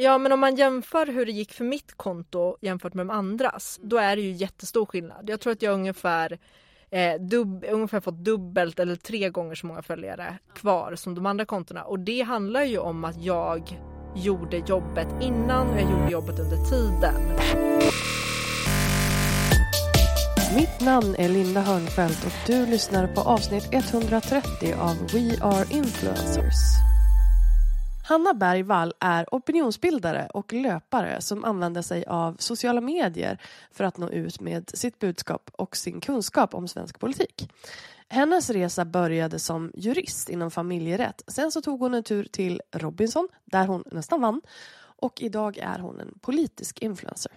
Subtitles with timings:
[0.00, 3.80] Ja men om man jämför hur det gick för mitt konto jämfört med de andras,
[3.82, 5.30] då är det ju jättestor skillnad.
[5.30, 6.38] Jag tror att jag ungefär
[6.90, 11.44] eh, dub, ungefär fått dubbelt eller tre gånger så många följare kvar som de andra
[11.44, 11.84] kontona.
[11.84, 13.80] Och det handlar ju om att jag
[14.16, 17.14] gjorde jobbet innan och jag gjorde jobbet under tiden.
[20.56, 26.88] Mitt namn är Linda Hörnfeldt och du lyssnar på avsnitt 130 av We Are Influencers.
[28.08, 34.10] Hanna Bergvall är opinionsbildare och löpare som använder sig av sociala medier för att nå
[34.10, 37.50] ut med sitt budskap och sin kunskap om svensk politik.
[38.08, 41.22] Hennes resa började som jurist inom familjerätt.
[41.26, 44.40] Sen så tog hon en tur till Robinson där hon nästan vann
[44.78, 47.32] och idag är hon en politisk influencer.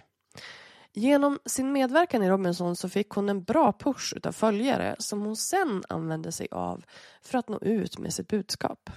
[0.92, 5.36] Genom sin medverkan i Robinson så fick hon en bra push utav följare som hon
[5.36, 6.84] sen använde sig av
[7.22, 8.90] för att nå ut med sitt budskap.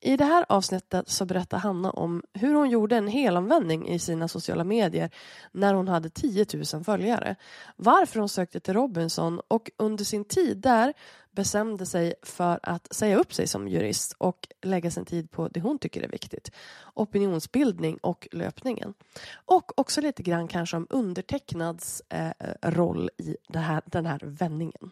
[0.00, 4.28] I det här avsnittet så berättar Hanna om hur hon gjorde en helomvändning i sina
[4.28, 5.10] sociala medier
[5.52, 7.36] när hon hade 10 000 följare.
[7.76, 10.94] Varför hon sökte till Robinson och under sin tid där
[11.30, 15.60] bestämde sig för att säga upp sig som jurist och lägga sin tid på det
[15.60, 16.50] hon tycker är viktigt.
[16.94, 18.94] Opinionsbildning och löpningen.
[19.34, 22.30] Och också lite grann kanske om undertecknads eh,
[22.62, 24.90] roll i det här, den här vändningen.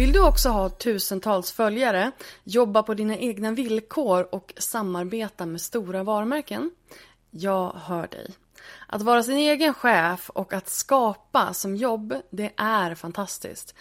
[0.00, 2.12] Vill du också ha tusentals följare,
[2.44, 6.70] jobba på dina egna villkor och samarbeta med stora varumärken?
[7.30, 8.34] Jag hör dig.
[8.86, 13.74] Att vara sin egen chef och att skapa som jobb, det är fantastiskt.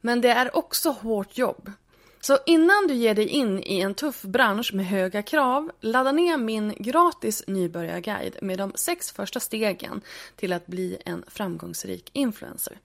[0.00, 1.72] Men det är också hårt jobb.
[2.20, 6.36] Så innan du ger dig in i en tuff bransch med höga krav, ladda ner
[6.36, 10.00] min gratis nybörjarguide med de sex första stegen
[10.36, 12.78] till att bli en framgångsrik influencer.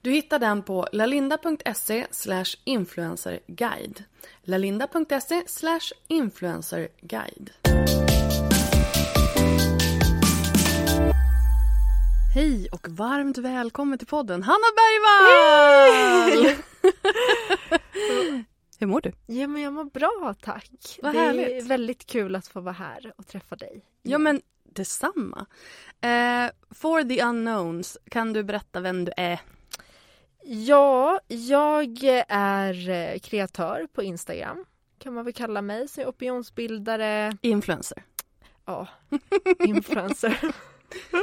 [0.00, 2.06] Du hittar den på lalinda.se
[2.64, 4.04] influencerguide.
[4.42, 5.42] lalinda.se
[6.08, 7.50] influencerguide.
[12.34, 16.54] Hej och varmt välkommen till podden Hanna Bergvall!
[18.78, 19.12] Hur mår du?
[19.26, 20.98] Ja men jag mår bra tack.
[21.02, 21.62] Vad det härligt.
[21.64, 23.82] är väldigt kul att få vara här och träffa dig.
[24.02, 25.46] Ja men detsamma.
[26.00, 29.40] Eh, for the unknowns, kan du berätta vem du är?
[30.44, 34.64] Ja, jag är eh, kreatör på Instagram.
[34.98, 35.88] Kan man väl kalla mig.
[35.88, 37.36] Så jag är opinionsbildare.
[37.42, 38.02] Influencer.
[38.64, 38.86] Ja,
[39.58, 40.40] influencer.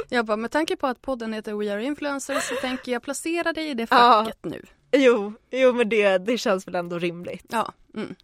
[0.08, 3.52] Jag bara, med tanke på att podden heter We Are Influencers så tänker jag placera
[3.52, 3.96] dig i det Ja.
[4.24, 4.62] facket nu.
[4.96, 7.46] Jo, jo men det, det känns väl ändå rimligt.
[7.48, 7.72] Ja.
[7.94, 8.14] Mm.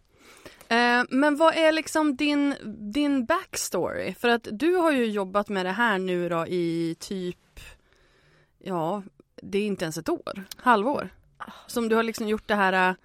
[0.67, 2.55] Eh, men vad är liksom din,
[2.93, 4.13] din backstory?
[4.13, 7.59] För att du har ju jobbat med det här nu då i typ,
[8.59, 9.03] ja,
[9.35, 11.09] det är inte ens ett år, halvår.
[11.67, 12.95] Som du har liksom gjort det här eh,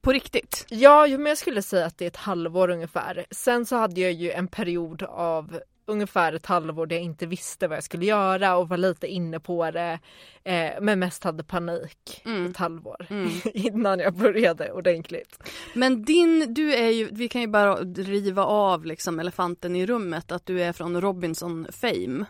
[0.00, 0.66] på riktigt.
[0.68, 3.26] Ja, men jag skulle säga att det är ett halvår ungefär.
[3.30, 5.60] Sen så hade jag ju en period av
[5.92, 9.40] ungefär ett halvår där jag inte visste vad jag skulle göra och var lite inne
[9.40, 9.98] på det.
[10.44, 12.50] Eh, men mest hade panik Mm.
[12.50, 13.30] ett halvår Mm.
[13.54, 15.38] innan jag började ordentligt.
[15.74, 20.32] Men din, du är ju, vi kan ju bara riva av liksom elefanten i rummet
[20.32, 22.24] att du är från Robinson Fame.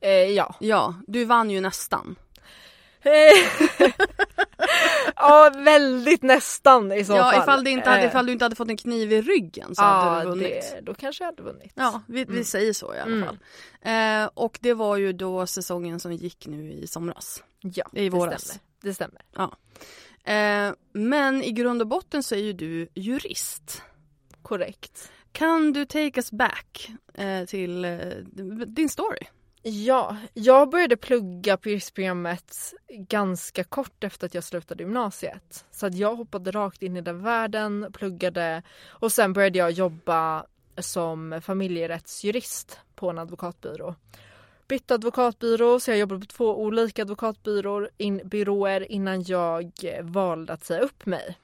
[0.00, 0.54] Eh, ja.
[0.60, 2.16] Ja, du vann ju nästan.
[5.16, 7.42] ja, väldigt nästan i så ja, fall.
[7.42, 9.82] ifall, det inte hade, Eh, ifall du inte hade fått en kniv i ryggen så
[9.82, 10.50] hade ja, du vunnit.
[10.74, 11.72] det, då kanske jag hade vunnit.
[11.74, 12.44] Ja, vi, vi Mm.
[12.44, 13.26] säger så i alla Mm.
[13.26, 13.38] fall.
[13.82, 17.42] Eh, och det var ju då säsongen som gick nu i somras.
[17.60, 18.42] Ja, I det våras.
[18.44, 18.60] stämmer.
[18.82, 19.22] Det stämmer.
[20.24, 23.82] Eh, men i grund och botten så är ju du jurist.
[24.42, 25.10] Korrekt.
[25.32, 27.98] Kan du take us back eh, till eh,
[28.66, 29.18] din story?
[29.62, 35.64] Ja, jag började plugga på yrkesprogrammet ganska kort efter att jag slutade gymnasiet.
[35.70, 40.46] Så att jag hoppade rakt in i den världen, pluggade och sen började jag jobba
[40.78, 43.94] som familjerättsjurist på en advokatbyrå.
[44.68, 49.72] Bytte advokatbyrå så jag jobbade på två olika advokatbyråer in, byråer innan jag
[50.02, 51.38] valde att säga upp mig.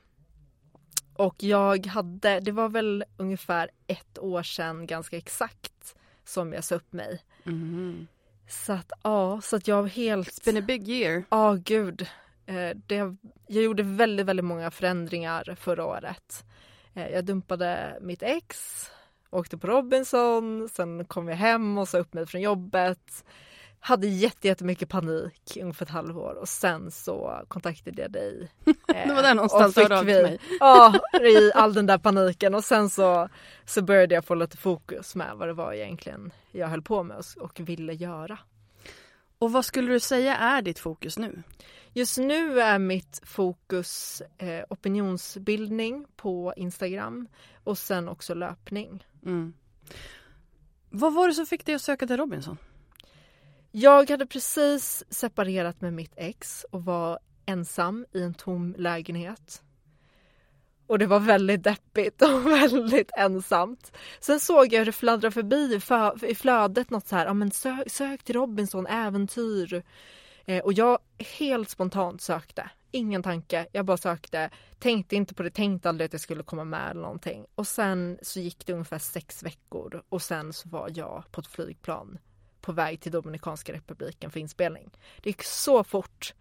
[1.14, 6.74] Och jag hade, det var väl ungefär ett år sedan ganska exakt som jag sa
[6.74, 7.22] upp mig.
[7.46, 8.06] Mm.
[8.48, 10.28] Så att ja, så att jag helt...
[10.28, 11.24] It's been a big year.
[11.30, 12.06] Ja, gud.
[12.46, 13.16] Eh, det,
[13.46, 16.44] jag gjorde väldigt, väldigt många förändringar förra året.
[16.94, 18.56] Eh, jag dumpade mitt ex,
[19.30, 23.24] åkte på Robinson, sen kom jag hem och sa upp mig från jobbet.
[23.86, 28.52] Hade jättemycket panik ungefär ett halvår och sen så kontaktade jag dig.
[28.86, 30.38] det var där någonstans du hörde av till mig.
[30.60, 33.28] Ja, i all den där paniken och sen så,
[33.64, 37.16] så började jag få lite fokus med vad det var egentligen jag höll på med
[37.16, 38.38] och, och ville göra.
[39.38, 41.42] Och vad skulle du säga är ditt fokus nu?
[41.92, 47.28] Just nu är mitt fokus eh, opinionsbildning på Instagram
[47.64, 49.06] och sen också löpning.
[49.24, 49.52] Mm.
[50.90, 52.56] Vad var det som fick dig att söka till Robinson?
[53.78, 59.62] Jag hade precis separerat med mitt ex och var ensam i en tom lägenhet.
[60.86, 63.92] Och det var väldigt deppigt och väldigt ensamt.
[64.20, 65.80] Sen såg jag hur det fladdrade förbi
[66.22, 69.82] i flödet något så här, ja men sök, sök till Robinson, äventyr.
[70.44, 70.98] Eh, och jag
[71.38, 72.70] helt spontant sökte.
[72.90, 74.50] Ingen tanke, jag bara sökte.
[74.78, 77.46] Tänkte inte på det, tänkte aldrig att jag skulle komma med eller någonting.
[77.54, 81.46] Och sen så gick det ungefär sex veckor och sen så var jag på ett
[81.46, 82.18] flygplan
[82.66, 84.90] på väg till Dominikanska republiken för inspelning.
[85.22, 86.34] Det gick så fort.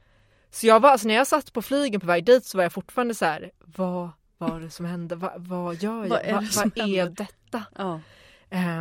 [0.51, 2.73] Så jag var, alltså när jag satt på flygen på väg dit så var jag
[2.73, 5.15] fortfarande så här, vad var det som hände?
[5.15, 6.09] Va, vad gör jag?
[6.09, 7.63] Vad är, Va, det som vad är detta?
[7.75, 7.99] Ja.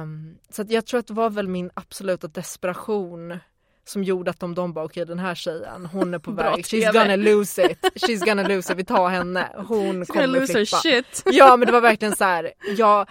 [0.03, 3.39] Um, så jag tror att det var väl min absoluta desperation
[3.87, 6.93] som gjorde att de, de bara okej den här tjejen hon är på väg, she's
[6.93, 10.65] gonna lose it, she's gonna lose it, vi tar henne, hon Gonna kommer lose her
[10.65, 10.77] flippa.
[10.77, 11.23] shit.
[11.27, 13.07] Ja men det var verkligen så här, ja,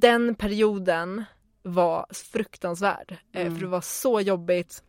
[0.00, 1.24] den perioden
[1.64, 3.16] var fruktansvärd.
[3.32, 3.54] eh, Mm.
[3.54, 4.82] För det var så jobbigt.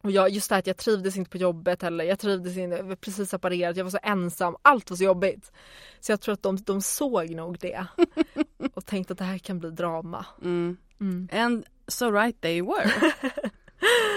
[0.00, 2.04] Och jag, just det här att jag trivdes inte på jobbet heller.
[2.04, 4.56] Jag trivdes inte, jag var precis separerad, jag var så ensam.
[4.62, 5.52] Allt var så jobbigt.
[6.00, 7.86] Så jag tror att de, de såg nog det.
[8.74, 10.26] Och tänkte att det här kan bli drama.
[10.42, 10.76] Mm.
[11.00, 11.28] Mm.
[11.32, 12.90] And so right they were.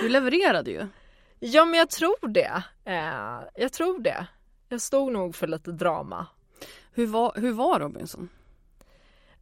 [0.02, 0.88] Du levererade ju.
[1.40, 2.64] Ja men jag tror det.
[2.86, 4.28] Eh, jag tror det.
[4.70, 6.28] Jag stod nog för lite drama.
[6.94, 8.30] Hur var, hur var Robinson?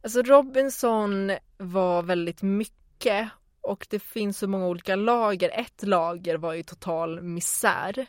[0.04, 3.28] Alltså Robinson var väldigt mycket
[3.60, 5.50] och det finns så många olika lager.
[5.60, 8.06] Ett lager var ju total misär.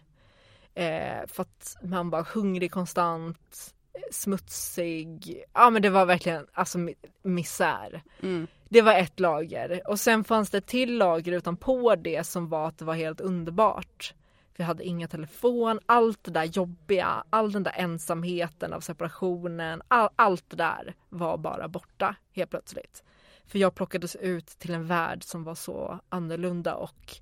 [0.73, 3.73] Eh, för att man var hungrig konstant,
[4.11, 5.43] smutsig.
[5.53, 8.03] Ja men det var verkligen alltså mi- misär.
[8.23, 8.47] Mm.
[8.69, 12.67] Det var ett lager och sen fanns det ett till lager utanpå det som var
[12.67, 14.13] att det var helt underbart.
[14.57, 20.09] Vi hade inga telefon, allt det där jobbiga, all den där ensamheten av separationen, all,
[20.15, 23.03] allt det där var bara borta helt plötsligt.
[23.47, 27.17] För jag plockades ut till en värld som var så annorlunda och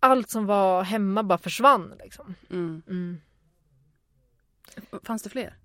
[0.00, 2.34] allt som var hemma bara försvann liksom.
[2.50, 2.82] Mm.
[2.88, 3.20] Mm.
[5.02, 5.56] Fanns det fler?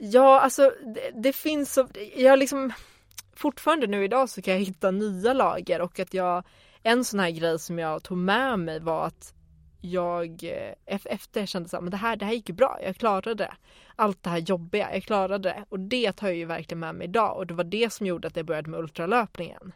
[0.00, 2.72] Ja, alltså det, det finns så, jag liksom
[3.34, 6.44] fortfarande nu idag så kan jag hitta nya lager och att jag,
[6.82, 9.34] en sån här grej som jag tog med mig var att
[9.80, 13.54] jag eh, ef- efter kände men det här, det här gick bra, jag klarade det.
[13.96, 15.64] Allt det här jobbiga, jag klarade det.
[15.68, 18.28] Och det tar jag ju verkligen med mig idag och det var det som gjorde
[18.28, 19.72] att jag började med ultralöpningen.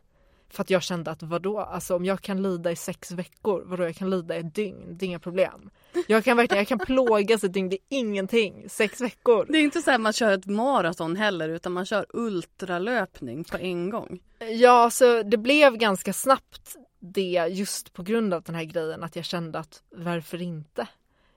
[0.51, 3.83] För att jag kände att vadå, alltså om jag kan lida i sex veckor, vadå
[3.85, 5.71] jag kan lida i ett dygn, det är inga problem.
[6.09, 8.69] Jag kan verkligen, jag kan plågas ett dygn, det är ingenting.
[8.69, 9.47] Sex veckor.
[9.49, 13.57] Det är inte så att man kör ett maraton heller utan man kör ultralöpning på
[13.59, 14.21] en gång.
[14.51, 19.17] Ja, så det blev ganska snabbt det just på grund av den här grejen att
[19.17, 20.87] jag kände att varför inte?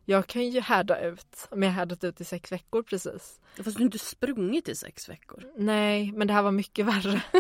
[0.05, 3.39] Jag kan ju härda ut om jag härdat ut i sex veckor precis.
[3.55, 5.43] Fast du har inte sprungit i sex veckor.
[5.57, 7.21] Nej, men det här var mycket värre.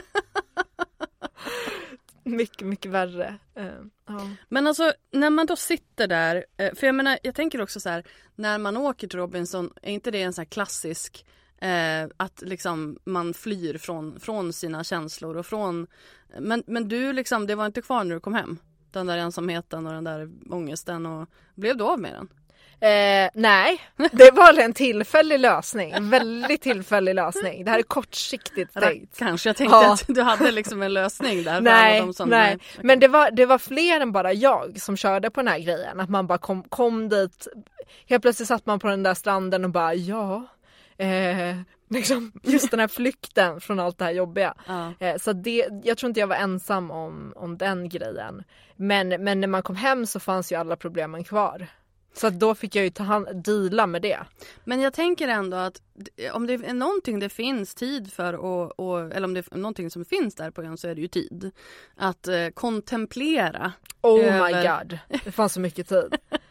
[2.23, 3.39] mycket, mycket värre.
[3.55, 3.65] Eh,
[4.05, 4.29] ja.
[4.49, 7.89] Men alltså när man då sitter där, eh, för jag menar jag tänker också så
[7.89, 8.03] här
[8.35, 11.25] när man åker till Robinson, är inte det en sån här klassisk
[11.61, 15.87] eh, att liksom man flyr från, från sina känslor och från
[16.39, 18.57] men, men du liksom, det var inte kvar när du kom hem?
[18.91, 22.29] Den där ensamheten och den där ångesten och blev du av med den?
[22.79, 23.81] Eh, nej,
[24.11, 25.91] det var en tillfällig lösning.
[25.91, 27.65] En väldigt tillfällig lösning.
[27.65, 29.17] Det här är kortsiktigt tänkt.
[29.17, 29.93] Kanske, jag tänkte Ja.
[29.93, 32.55] att du hade liksom en lösning där Nej, de som nej.
[32.55, 32.83] okej.
[32.83, 35.99] men det var, det var fler än bara jag som körde på den här grejen.
[35.99, 37.47] Att man bara kom, kom dit
[38.07, 40.47] helt plötsligt satt man på den där stranden och bara ja,
[40.97, 41.57] eh,
[41.89, 44.53] liksom just den här flykten från allt det här jobbiga.
[44.67, 44.93] Ja.
[44.99, 48.43] Eh, så det, jag tror inte jag var ensam om, om den grejen.
[48.75, 51.67] Men, men när man kom hem så fanns ju alla problemen kvar.
[52.13, 54.19] Så då fick jag ju ta hand, deala med det.
[54.63, 55.81] Men jag tänker ändå att
[56.33, 59.91] om det är någonting det finns tid för och, och, eller om det är någonting
[59.91, 61.51] som finns där på ön så är det ju tid.
[61.95, 63.71] Att eh, kontemplera.
[64.01, 66.15] Oh my Över- god, det fanns så mycket tid.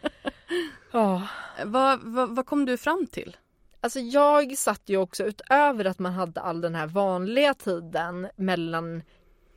[0.93, 1.23] Ja.
[1.65, 3.37] Vad, vad, vad kom du fram till?
[3.85, 9.03] Alltså jag satt ju också utöver att man hade all den här vanliga tiden mellan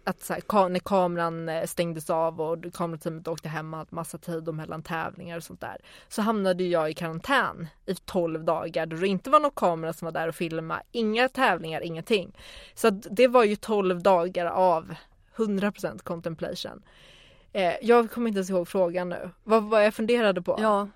[0.04, 3.96] att så här, ka- när kameran eh, stängdes av och kamerateamet åkte hem och hade
[3.96, 5.78] massa tid och mellan tävlingar och sånt där.
[6.08, 10.06] Så hamnade jag i karantän i 12 dagar då det inte var någon kamera som
[10.06, 10.82] var där och filmade.
[10.92, 12.36] Inga tävlingar, ingenting.
[12.74, 14.96] Så att det var ju 12 dagar av
[15.36, 16.82] 100% contemplation.
[17.54, 19.30] Eh, jag kommer inte ens ihåg frågan nu.
[19.44, 20.58] Vad var jag funderade på?
[20.62, 20.88] Ja.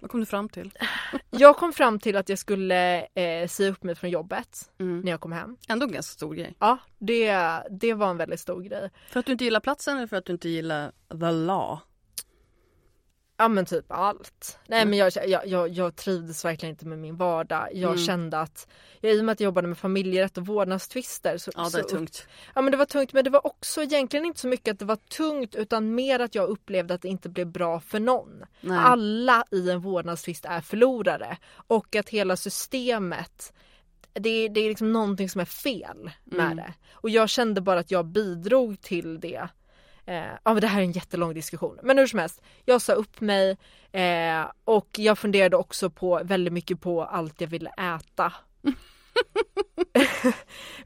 [0.00, 0.72] Vad kom du fram till?
[1.30, 5.00] Jag kom fram till att jag skulle eh, säga upp mig från jobbet Mm.
[5.00, 5.56] när jag kom hem.
[5.68, 6.54] Ändå en ganska stor grej.
[6.58, 7.32] Ja, det,
[7.70, 8.90] det var en väldigt stor grej.
[9.10, 11.78] För att du inte gillar platsen eller för att du inte gillar the law?
[13.40, 14.58] Ja men typ allt.
[14.66, 17.68] Nej men jag, jag, jag, jag trivdes verkligen inte med min vardag.
[17.72, 18.04] Jag Mm.
[18.04, 18.68] kände att,
[19.00, 21.82] ja, i och med att jag jobbade med familjerätt och vårdnadstvister så, Ja, det är
[21.82, 22.26] tungt.
[22.54, 24.84] Ja men det var tungt men det var också egentligen inte så mycket att det
[24.84, 28.44] var tungt utan mer att jag upplevde att det inte blev bra för någon.
[28.60, 28.78] Nej.
[28.78, 33.52] Alla i en vårdnadstvist är förlorare och att hela systemet
[34.12, 36.56] det det är liksom någonting som är fel med Mm.
[36.56, 36.74] det.
[36.92, 39.48] Och jag kände bara att jag bidrog till det.
[40.08, 41.78] Eh, ja men det här är en jättelång diskussion.
[41.82, 43.56] Men hur som helst, jag sa upp mig
[43.92, 48.32] eh, och jag funderade också på väldigt mycket på allt jag ville äta.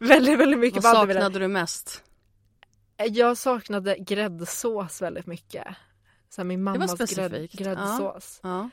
[0.01, 2.05] väldigt, väldigt mycket Vad på allt jag saknade du mest?
[2.97, 5.67] jag saknade gräddsås väldigt mycket.
[6.31, 8.41] Så min mammas grädd, gräddsås.
[8.43, 8.71] Ja.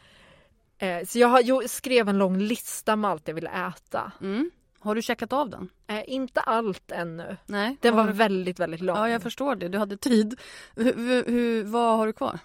[0.77, 4.11] Eh, så jag jo, skrev en lång lista med allt jag ville äta.
[4.21, 4.51] Mm.
[4.81, 5.69] Har du checkat av den?
[5.87, 7.37] Eh, inte allt ännu.
[7.45, 7.77] Nej.
[7.81, 8.97] Den var du- väldigt, väldigt lång.
[8.97, 9.67] Ja, jag förstår det.
[9.69, 10.39] Du hade tid.
[10.75, 12.39] Hur, vad har du kvar?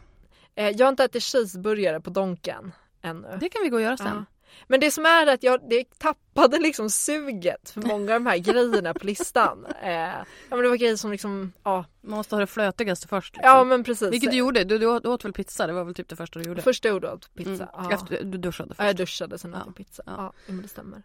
[0.54, 2.72] eh, jag har inte ätit cheeseburgare på Donken
[3.02, 3.28] ännu.
[3.40, 4.06] Det kan vi gå och göra sen.
[4.06, 4.24] Ja.
[4.66, 8.38] Men det som är att jag det tappade liksom suget för många av de här
[8.38, 9.66] grejerna på listan.
[9.82, 13.36] Eh, ja men det var grejer som liksom, ja, Man måste ha det flötigaste först.
[13.36, 13.50] Liksom.
[13.50, 14.12] ja men precis.
[14.12, 14.64] Vilket du gjorde.
[14.64, 15.66] Du, du, åt, väl pizza?
[15.66, 16.62] Det var väl typ det första du gjorde?
[16.62, 17.50] Första jag åt pizza.
[17.50, 17.68] Mm.
[17.76, 17.92] Ja.
[17.92, 18.86] Efter, du duschade Ja, först.
[18.86, 19.66] jag duschade sen åt Ja.
[19.66, 20.02] jag pizza.
[20.06, 20.12] Ja.
[20.16, 21.02] Ja, ja men det stämmer.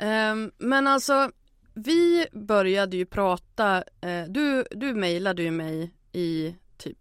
[0.00, 1.30] Ehm, men alltså,
[1.74, 3.84] vi började ju prata.
[4.00, 6.98] eh, du, du mejlade ju mig i typ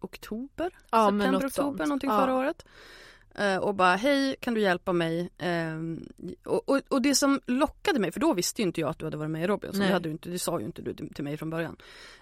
[0.00, 0.70] oktober?
[0.90, 1.88] Ja, September, något oktober sånt.
[1.88, 2.20] någonting Ja.
[2.20, 2.66] förra året.
[3.34, 5.30] Eh, och bara hej kan du hjälpa mig?
[5.38, 6.08] Ehm,
[6.44, 9.04] och, och, och det som lockade mig, för då visste ju inte jag att du
[9.06, 9.80] hade varit med i Robinson.
[9.80, 11.76] Det, hade inte, det sa ju inte du till mig från början.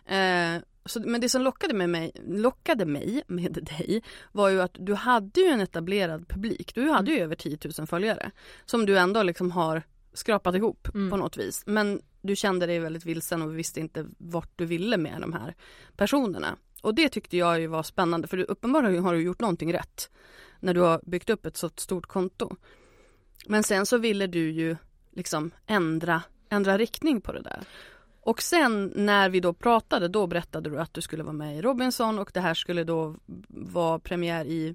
[0.07, 4.77] Eh, så, men det som lockade med mig, lockade mig med dig var ju att
[4.79, 6.75] du hade ju en etablerad publik.
[6.75, 8.31] Du hade ju över 10 000 följare.
[8.65, 9.83] Som du ändå liksom har
[10.15, 11.11] skrapat ihop Mm.
[11.11, 11.63] på något vis.
[11.67, 15.55] Men du kände dig väldigt vilsen och visste inte vart du ville med de här
[15.97, 16.57] personerna.
[16.83, 20.11] Och det tyckte jag ju var spännande för du, uppenbarligen har du gjort någonting rätt
[20.61, 22.57] när du har byggt upp ett så stort konto.
[23.47, 24.77] Men sen så ville du ju
[25.13, 27.61] liksom ändra, ändra riktning på det där.
[28.21, 31.63] Och sen när vi då pratade då berättade du att du skulle vara med i
[31.63, 33.17] Robinson och det här skulle då
[33.49, 34.75] vara premiär i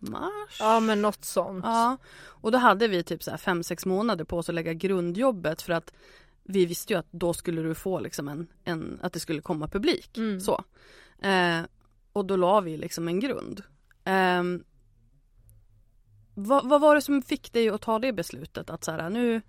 [0.00, 0.56] mars.
[0.58, 1.64] Ja men något sånt.
[1.64, 4.72] Ja, och då hade vi typ så här fem, sex månader på oss att lägga
[4.72, 5.92] grundjobbet för att
[6.42, 9.68] vi visste ju att då skulle du få liksom en, en att det skulle komma
[9.68, 10.16] publik.
[10.16, 10.40] Mm.
[10.40, 10.64] Så.
[11.22, 11.60] Eh,
[12.12, 13.62] och då la vi liksom en grund.
[14.04, 14.42] Eh,
[16.34, 19.42] vad, vad var det som fick dig att ta det beslutet att så här, nu,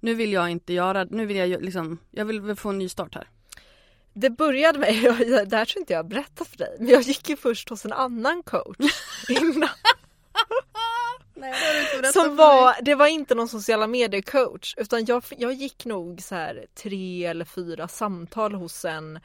[0.00, 3.14] nu vill jag inte göra, nu vill jag liksom, jag vill få en ny start
[3.14, 3.28] här.
[4.12, 7.28] Det började med, jag, det här tror inte jag berättat för dig, men jag gick
[7.28, 8.76] ju först hos en annan coach
[9.28, 9.68] innan.
[12.12, 16.34] Som var, det var inte någon sociala medier coach utan jag, jag gick nog så
[16.34, 19.20] här tre eller fyra samtal hos en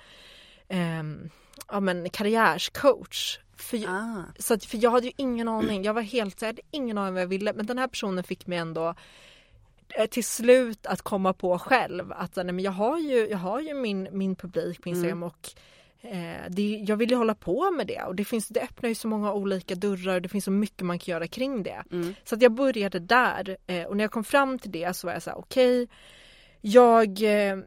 [0.68, 1.30] ehm,
[1.68, 3.40] ja, men karriärscoach.
[3.56, 4.24] För, Ah.
[4.40, 7.14] så att, för jag hade ju ingen aning, jag var helt, jag hade ingen aning
[7.14, 8.96] vad jag ville men den här personen fick mig ändå
[9.90, 13.60] eh, till slut att komma på själv att nej, men jag har ju, jag har
[13.60, 15.50] ju min, min publik på Instagram och
[16.02, 18.96] eh, det, jag vill ju hålla på med det och det, finns, det öppnar ju
[18.96, 21.84] så många olika dörrar och det finns så mycket man kan göra kring det.
[21.92, 22.16] Mm.
[22.24, 25.14] Så att jag började där eh, och när jag kom fram till det så var
[25.14, 25.88] jag så här okej
[26.62, 27.58] jag eh,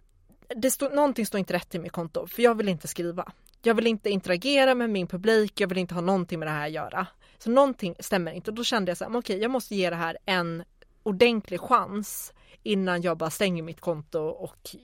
[0.56, 3.32] det stod, någonting står inte rätt i mitt konto för jag vill inte skriva.
[3.62, 6.66] Jag vill inte interagera med min publik, jag vill inte ha någonting med det här
[6.66, 7.06] att göra.
[7.38, 9.96] Så någonting stämmer inte och då kände jag så här, okej jag måste ge det
[9.96, 10.64] här en
[11.02, 14.76] ordentlig chans innan jag bara stänger mitt konto och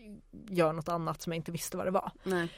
[0.48, 2.12] gör något annat som jag inte visste vad det var.
[2.22, 2.48] Nej.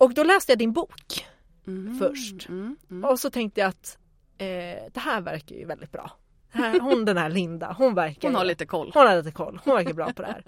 [0.00, 1.26] Och då läste jag din bok
[1.66, 1.98] Mm.
[1.98, 2.48] först.
[2.48, 2.76] Mm.
[2.90, 3.04] Mm.
[3.04, 3.98] och så tänkte jag att
[4.38, 4.46] eh,
[4.92, 6.10] det här verkar ju väldigt bra.
[6.50, 8.90] Här, hon den här Linda, hon verkar Hon har lite koll.
[8.94, 10.44] hon har lite koll, hon verkar bra på det här.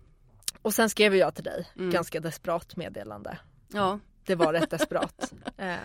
[0.62, 1.90] Och sen skrev jag till dig, Mm.
[1.90, 3.38] ganska desperat meddelande.
[3.72, 3.98] Ja.
[4.24, 5.32] Det var rätt desperat.
[5.56, 5.76] eh,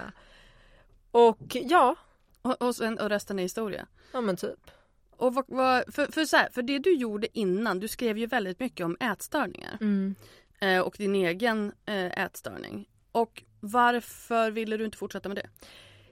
[1.11, 1.95] och ja,
[2.41, 3.87] Och, och, sen, och resten är historia.
[4.13, 4.71] ja men typ.
[5.17, 8.25] Och vad, vad, för, för, så här, för det du gjorde innan, du skrev ju
[8.25, 9.77] väldigt mycket om ätstörningar.
[9.81, 10.15] Mm.
[10.61, 12.87] Eh, och din egen eh, ätstörning.
[13.11, 15.49] Och varför ville du inte fortsätta med det?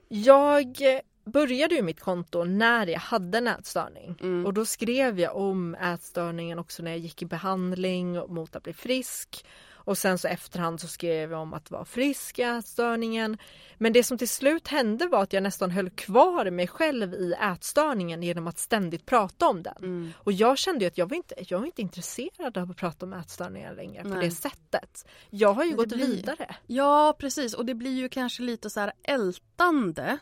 [0.08, 0.78] Jag
[1.24, 4.46] började ju mitt konto när jag hade en ätstörning Mm.
[4.46, 8.72] och då skrev jag om ätstörningen också när jag gick i behandling mot att bli
[8.72, 9.44] frisk.
[9.90, 13.38] Och sen så efterhand så skrev jag om att vara frisk i ätstörningen.
[13.78, 17.34] Men det som till slut hände var att jag nästan höll kvar mig själv i
[17.52, 19.76] ätstörningen genom att ständigt prata om den.
[19.78, 20.12] Mm.
[20.16, 23.06] Och jag kände ju att jag var inte, jag var inte intresserad av att prata
[23.06, 24.28] om ätstörningar längre på Nej.
[24.28, 25.06] det sättet.
[25.30, 26.56] Jag har ju gått blir- vidare.
[26.66, 30.18] Ja precis och det blir ju kanske lite så här ältande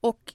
[0.00, 0.32] och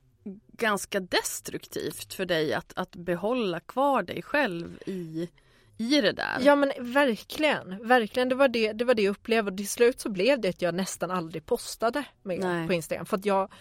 [0.53, 5.29] ganska destruktivt för dig att, att behålla kvar dig själv i,
[5.77, 6.37] i det där.
[6.41, 8.29] Ja men verkligen, verkligen.
[8.29, 10.61] Det var det, det var det jag upplevde och till slut så blev det att
[10.61, 12.67] jag nästan aldrig postade mer Nej.
[12.67, 13.51] på Instagram för att jag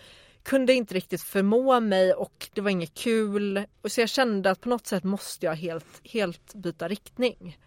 [0.42, 3.64] kunde inte riktigt förmå mig och det var inget kul.
[3.82, 7.58] Och så jag kände att på något sätt måste jag helt, helt byta riktning.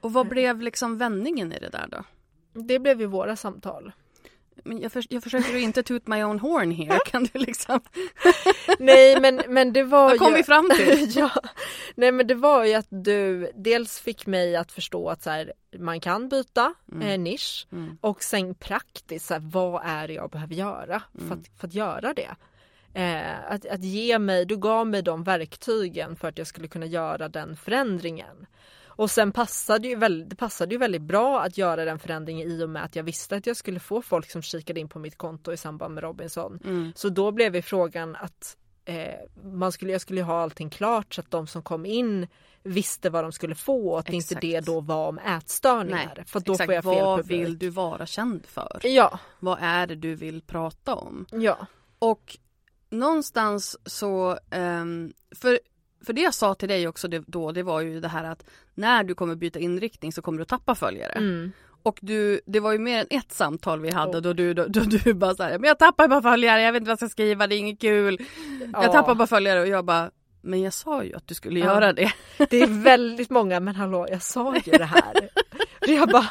[0.00, 2.04] Och vad blev liksom vändningen i det där då?
[2.62, 3.92] Det blev ju våra samtal.
[4.66, 6.98] Men jag, för, jag försöker ju inte toot my own horn here.
[7.06, 7.80] Kan du liksom...
[8.78, 10.36] Nej men, men det var Vad kom ju...
[10.36, 11.12] vi fram till?
[11.16, 11.30] ja.
[11.94, 15.52] Nej men det var ju att du dels fick mig att förstå att så här,
[15.78, 17.98] man kan byta eh, nisch Mm.
[18.00, 21.74] och sen praktiskt så här, vad är det jag behöver göra för, att, för att
[21.74, 22.36] göra det.
[22.94, 26.86] Eh, att, att ge mig, du gav mig de verktygen för att jag skulle kunna
[26.86, 28.46] göra den förändringen.
[28.96, 32.64] Och sen passade ju väldigt, det passade ju väldigt bra att göra den förändringen i
[32.64, 35.18] och med att jag visste att jag skulle få folk som kikade in på mitt
[35.18, 36.58] konto i samband med Robinson.
[36.64, 36.92] Mm.
[36.96, 41.20] Så då blev ju frågan att eh, man skulle, jag skulle ha allting klart så
[41.20, 42.26] att de som kom in
[42.62, 44.40] visste vad de skulle få och att inte Exakt.
[44.40, 46.12] det då var om ätstörningar.
[46.16, 46.66] Nej, för då exakt.
[46.66, 47.40] får jag fel Vad publik.
[47.40, 48.80] vill du vara känd för?
[48.82, 51.26] Ja, Vad är det du vill prata om?
[51.30, 51.66] ja.
[51.98, 52.36] Och
[52.90, 55.58] någonstans så, ehm, för,
[56.04, 58.44] för det jag sa till dig också det, då, det var ju det här att
[58.74, 61.12] när du kommer byta inriktning så kommer du tappa följare.
[61.12, 61.52] Mm.
[61.82, 64.22] Och du, det var ju mer än ett samtal vi hade Oh.
[64.22, 66.88] då, du, då, då du bara såhär, men jag tappar bara följare, jag vet inte
[66.88, 68.18] vad jag ska skriva, det är inget kul.
[68.72, 68.92] Jag Ja.
[68.92, 70.10] tappar bara följare och jag bara,
[70.42, 71.66] men jag sa ju att du skulle Ja.
[71.66, 72.12] göra det.
[72.50, 75.30] Det är väldigt många, men hallå jag sa ju det här.
[75.80, 76.30] Är bara,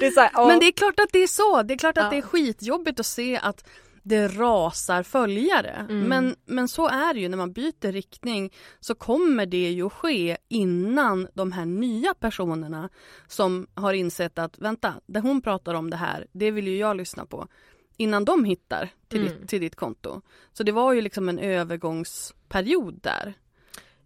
[0.00, 0.46] det är så här, ja.
[0.46, 2.10] Men det är klart att det är så, det är klart att Ja.
[2.10, 3.64] det är skitjobbigt att se att
[4.04, 5.86] det rasar följare.
[5.88, 6.00] Mm.
[6.08, 10.36] Men, men så är det ju när man byter riktning så kommer det ju ske
[10.48, 12.88] innan de här nya personerna
[13.26, 16.96] som har insett att vänta, det hon pratar om det här, det vill ju jag
[16.96, 17.48] lyssna på.
[17.96, 19.32] Innan de hittar till, Mm.
[19.40, 20.20] ditt, till ditt konto.
[20.52, 23.34] Så det var ju liksom en övergångsperiod där.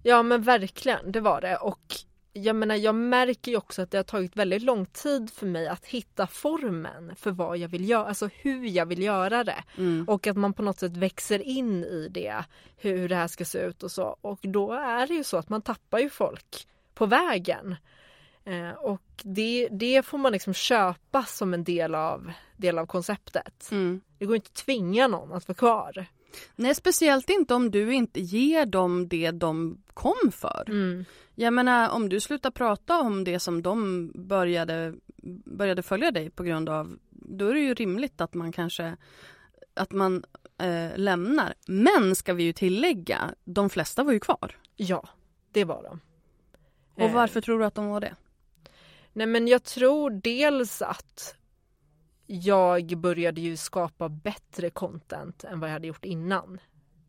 [0.02, 1.56] Ja men verkligen, det var det.
[1.56, 1.94] Och
[2.32, 5.68] jag menar jag märker ju också att det har tagit väldigt lång tid för mig
[5.68, 9.64] att hitta formen för vad jag vill göra, alltså hur jag vill göra det.
[9.76, 10.04] Mm.
[10.08, 12.44] Och att man på något sätt växer in i det,
[12.76, 14.16] hur det här ska se ut och så.
[14.20, 17.76] Och då är det ju så att man tappar ju folk på vägen.
[18.44, 23.68] Eh, och det, det får man liksom köpa som en del av, del av konceptet.
[23.70, 24.00] Mm.
[24.18, 26.06] Det går inte att tvinga någon att vara kvar.
[26.56, 30.64] Nej, speciellt inte om du inte ger dem det de kom för.
[30.68, 31.04] Mm.
[31.34, 34.94] Jag menar om du slutar prata om det som de började,
[35.44, 38.96] började följa dig på grund av, då är det ju rimligt att man kanske
[39.74, 40.24] att man
[40.58, 41.54] eh, lämnar.
[41.66, 44.56] Men ska vi ju tillägga, de flesta var ju kvar.
[44.76, 45.08] Ja,
[45.52, 46.00] det var de.
[46.94, 48.14] Och Eh, varför tror du att de var det?
[49.12, 51.38] Nej men jag tror dels att
[52.30, 56.58] jag började ju skapa bättre content än vad jag hade gjort innan.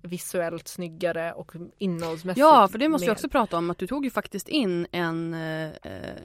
[0.01, 2.39] Visuellt snyggare och innehållsmässigt.
[2.39, 5.33] Ja, för det måste vi också prata om att du tog ju faktiskt in en,
[5.33, 5.71] eh,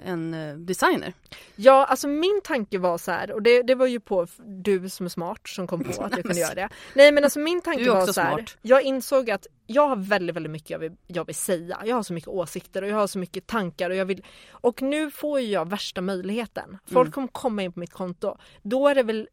[0.04, 1.12] en eh, designer.
[1.56, 5.06] Ja, alltså min tanke var så här och det, det var ju på du som
[5.06, 6.68] är smart som kom på att jag kunde göra det.
[6.94, 8.36] Nej men alltså min tanke var så här.
[8.36, 8.56] smart.
[8.62, 11.82] Jag insåg att jag har väldigt, väldigt mycket jag vill, jag vill säga.
[11.84, 14.82] Jag har så mycket åsikter och jag har så mycket tankar och jag vill och
[14.82, 16.78] nu får jag värsta möjligheten.
[16.86, 17.12] Folk Mm.
[17.12, 18.36] kommer komma in på mitt konto.
[18.62, 19.28] Då är det väl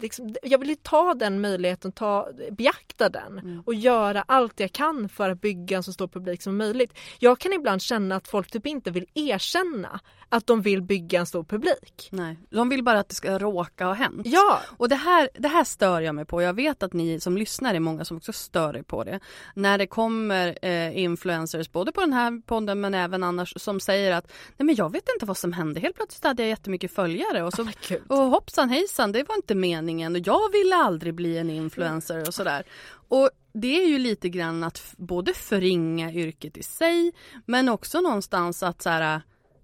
[0.00, 3.62] Liksom, jag vill ju ta den möjligheten, ta, beakta den Mm.
[3.66, 6.92] och göra allt jag kan för att bygga en så stor publik som möjligt.
[7.18, 11.26] Jag kan ibland känna att folk typ inte vill erkänna att de vill bygga en
[11.26, 12.08] stor publik.
[12.12, 14.22] Nej, de vill bara att det ska råka ha hänt.
[14.26, 16.42] Ja, Och det här, det här stör jag mig på.
[16.42, 19.20] Jag vet att ni som lyssnar är många som också stör er på det.
[19.54, 24.12] När det kommer eh, influencers, både på den här podden men även annars, som säger
[24.12, 25.80] att nej men jag vet inte vad som hände.
[25.80, 28.02] Helt plötsligt hade jag jättemycket följare och, så, gud.
[28.08, 32.34] och hoppsan hejsan, det var inte meningen och jag ville aldrig bli en influencer och
[32.34, 32.64] sådär.
[33.08, 37.12] Och det är ju lite grann att både förringa yrket i sig
[37.46, 39.20] men också någonstans att så här, äh,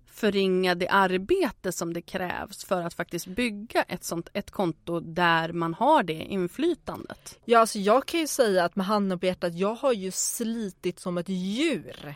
[0.06, 5.52] förringa det arbete som det krävs för att faktiskt bygga ett sånt ett konto där
[5.52, 7.38] man har det inflytandet.
[7.44, 11.00] Ja, alltså jag kan ju säga att med handen på hjärtat, jag har ju slitit
[11.00, 12.14] som ett djur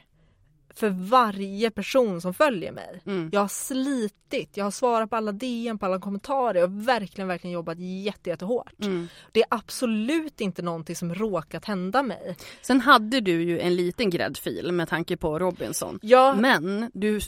[0.74, 3.02] för varje person som följer mig.
[3.06, 3.30] Mm.
[3.32, 6.60] Jag har slitit, jag har svarat på alla DM, på alla kommentarer.
[6.60, 8.80] Har verkligen, verkligen jobbat jätte, jättehårt.
[8.84, 9.08] Mm.
[9.32, 12.36] Det är absolut inte någonting som råkat hända mig.
[12.62, 15.98] Sen hade du ju en liten gräddfil med tanke på Robinson.
[16.02, 17.20] Jag, Men du,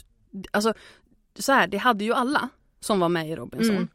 [0.51, 0.73] alltså
[1.35, 3.75] så här, det hade ju alla som var med i Robinson.
[3.75, 3.87] Mm.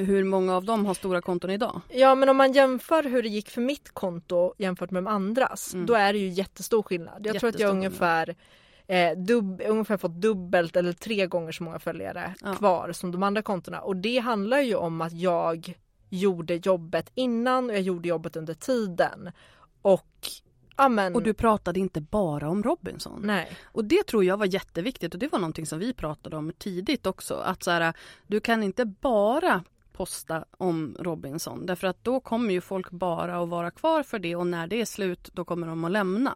[0.00, 1.80] Hur många av dem har stora konton idag?
[1.88, 5.74] Ja men om man jämför hur det gick för mitt konto jämfört med de andras,
[5.74, 5.86] Mm.
[5.86, 7.26] då är det ju jättestor skillnad.
[7.26, 8.36] Jag tror att jag Jättestor ungefär
[8.86, 12.54] eh, dubb, ungefär fått dubbelt eller tre gånger så många följare Ja.
[12.54, 13.80] kvar som de andra kontona.
[13.80, 15.74] Och det handlar ju om att jag
[16.10, 19.30] gjorde jobbet innan och jag gjorde jobbet under tiden.
[19.82, 20.06] Och
[20.76, 23.20] amen, Och du pratade inte bara om Robinson.
[23.24, 23.48] nej.
[23.64, 27.06] Och det tror jag var jätteviktigt och det var någonting som vi pratade om tidigt
[27.06, 27.34] också.
[27.34, 27.92] Att så här,
[28.26, 29.64] du kan inte bara
[29.98, 34.36] posta om Robinson därför att då kommer ju folk bara att vara kvar för det
[34.36, 36.34] och när det är slut då kommer de att lämna.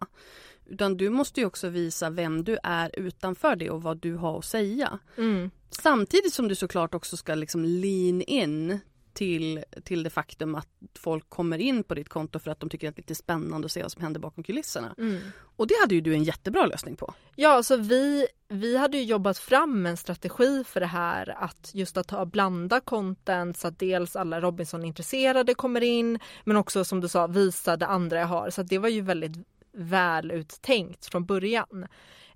[0.67, 4.39] Utan du måste ju också visa vem du är utanför det och vad du har
[4.39, 4.99] att säga.
[5.19, 5.51] Mm.
[5.71, 8.81] Samtidigt som du såklart också ska liksom lean in
[9.13, 12.89] till, till det faktum att folk kommer in på ditt konto för att de tycker
[12.89, 14.95] att det är lite spännande att se vad som händer bakom kulisserna.
[14.99, 15.21] Mm.
[15.57, 17.15] Och det hade ju du en jättebra lösning på.
[17.37, 21.97] Ja, så vi, vi hade ju jobbat fram en strategi för det här att just
[21.97, 27.09] att ha blanda content så att dels alla Robinson-intresserade kommer in men också som du
[27.09, 31.87] sa visa det andra jag har så det var ju väldigt väl uttänkt från början.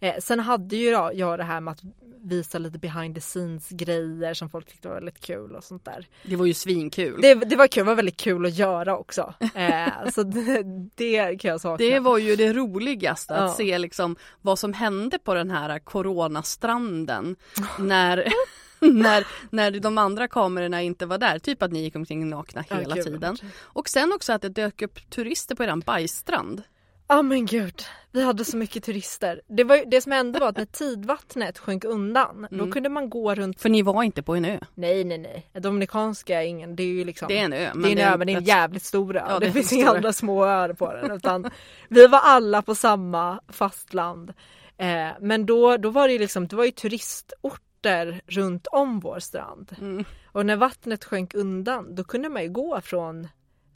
[0.00, 1.80] Eh, sen hade ju jag, jag det här med att
[2.24, 6.06] visa lite behind the scenes grejer som folk tyckte var väldigt kul och sånt där.
[6.22, 7.20] Det var ju svinkul.
[7.22, 9.34] Det, det var kul, det var väldigt kul att göra också.
[9.54, 10.62] Eh, så det,
[10.94, 11.76] det kan jag sakna.
[11.86, 13.54] Det var ju det roligaste att Ja.
[13.56, 17.36] se liksom vad som hände på den här coronastranden
[17.78, 18.28] när,
[18.80, 21.38] när, när de andra kamerorna inte var där.
[21.38, 23.36] Typ att ni gick omkring nakna hela gud, tiden.
[23.60, 26.62] Och sen också att det dök upp turister på eran bajsstrand.
[27.08, 29.40] Ja men gud, vi hade så mycket turister.
[29.48, 32.72] Det, var, ju- det som hände var att när tidvattnet sjönk undan då Mm.
[32.72, 34.58] kunde man gå runt För ni var inte på en ö.
[34.74, 37.70] Nej nej nej, Dominikanska är ingen, det är ju liksom Det är en ö.
[37.74, 39.22] det är en ö men det är en jävligt stor ö.
[39.28, 41.50] Ja, det det är finns en inga andra små öar på den utan
[41.88, 44.32] vi var alla på samma fastland.
[44.78, 49.18] Eh, men då, då var det ju liksom, det var ju turistorter runt om vår
[49.18, 49.76] strand.
[49.80, 50.04] Mm.
[50.32, 53.28] Och när vattnet sjönk undan då kunde man ju gå från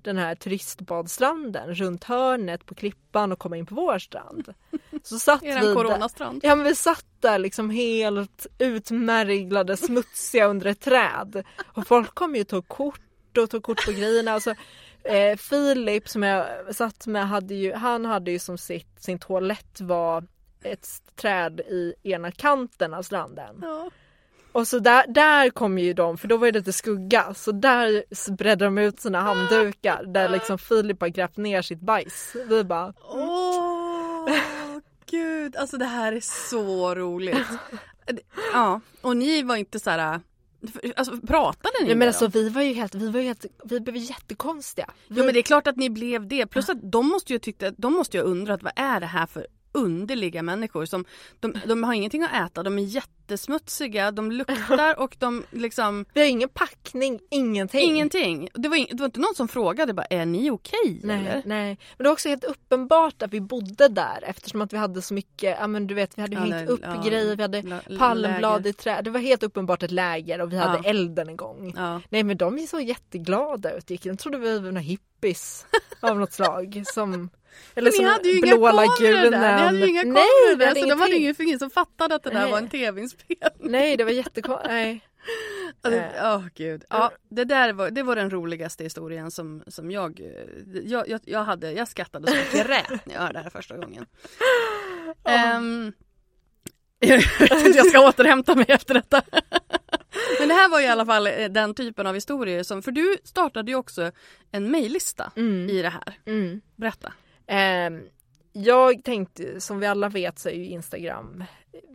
[0.03, 4.55] den här turistbadstranden runt hörnet på klippan och komma in på vår strand.
[5.03, 5.75] Så satt vi Eran där.
[5.75, 6.41] coronastrand.
[6.45, 11.45] Ja men vi satt där liksom helt utmärglade, smutsiga under ett träd.
[11.75, 14.33] Och folk kom ju och tog kort och tog kort på grejerna.
[14.33, 14.55] Alltså,
[15.05, 19.81] eh, Filip som jag satt med, hade ju, han hade ju som sitt, sin toalett
[19.81, 20.25] var
[20.63, 20.87] ett
[21.17, 23.59] träd i ena kanten av stranden.
[23.63, 23.91] Ja.
[24.53, 28.05] Och så där, där kom ju de, för då var det lite skugga, så där
[28.33, 32.37] bredde de ut sina handdukar där liksom Filip har grävt ner sitt bajs.
[32.49, 34.29] Vi bara Åh,
[35.11, 35.57] gud.
[35.57, 37.47] Alltså det här är så roligt.
[38.53, 40.21] Ja, och ni var inte så här...
[40.97, 43.81] Alltså pratade ni Nej men alltså vi var ju helt, vi var ju helt, vi
[43.81, 44.91] blev jättekonstiga.
[45.09, 46.47] Vi, Jo men det är klart att ni blev det.
[46.47, 49.27] Plus att de måste ju tycka, de måste ju ha undrat vad är det här
[49.27, 51.05] för underliga människor som
[51.41, 56.21] de, de har ingenting att äta, de är jättesmutsiga, de luktar och de liksom vi
[56.21, 57.81] har ingen packning, ingenting.
[57.81, 58.49] ingenting.
[58.55, 61.43] Det var, ing, det var inte någon som frågade bara är ni okej Nej, eller?
[61.47, 61.67] nej.
[61.69, 65.15] Men det var också helt uppenbart att vi bodde där eftersom att vi hade så
[65.15, 67.81] mycket, ja men du vet vi hade Ja, hängt upp ja, grejer, vi hade la-
[67.99, 69.01] palmblad i trä.
[69.03, 70.91] Det var helt uppenbart ett läger och vi hade Ja.
[70.91, 71.75] elden igång.
[71.77, 72.01] Ja.
[72.09, 73.87] Nej men de såg jätteglada ut.
[73.87, 75.67] De trodde vi var några hippies
[76.01, 76.83] av något slag.
[76.87, 77.31] Som,
[77.75, 80.81] eller Ni som hade ju inga kameror där, ni hade ju inga kameror där hade
[80.81, 81.47] så de hade ingenting.
[81.47, 82.51] ingen, som fattade att det där Nej.
[82.51, 83.49] var en tv-inspelning.
[83.61, 84.69] Nej det var jättekonstigt.
[84.71, 85.01] Nej.
[85.85, 86.43] Åh Eh.
[86.55, 86.85] gud.
[86.91, 91.21] Ja, det där var, det var den roligaste historien som, som jag, eh, jag, jag,
[91.25, 94.07] jag hade, jag skrattade så jag grät när jag hörde det här första gången.
[95.25, 95.93] Ehm,
[97.75, 99.23] jag ska återhämta mig efter detta.
[100.39, 103.17] Men det här var i alla fall eh, den typen av historier som, för du
[103.25, 104.13] startade ju också
[104.53, 105.69] en mejllista Mm.
[105.71, 106.19] i det här.
[106.27, 106.61] Mm.
[106.77, 107.13] Berätta.
[107.51, 108.03] Ehm,
[108.53, 111.45] jag tänkte, som vi alla vet så är ju Instagram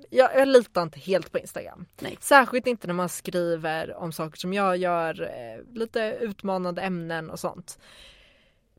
[0.10, 1.86] jag, jag litar inte helt på Instagram.
[2.00, 2.18] Nej.
[2.22, 7.39] Särskilt inte när man skriver om saker som jag gör, eh, lite utmanande ämnen och
[7.39, 7.80] sånt.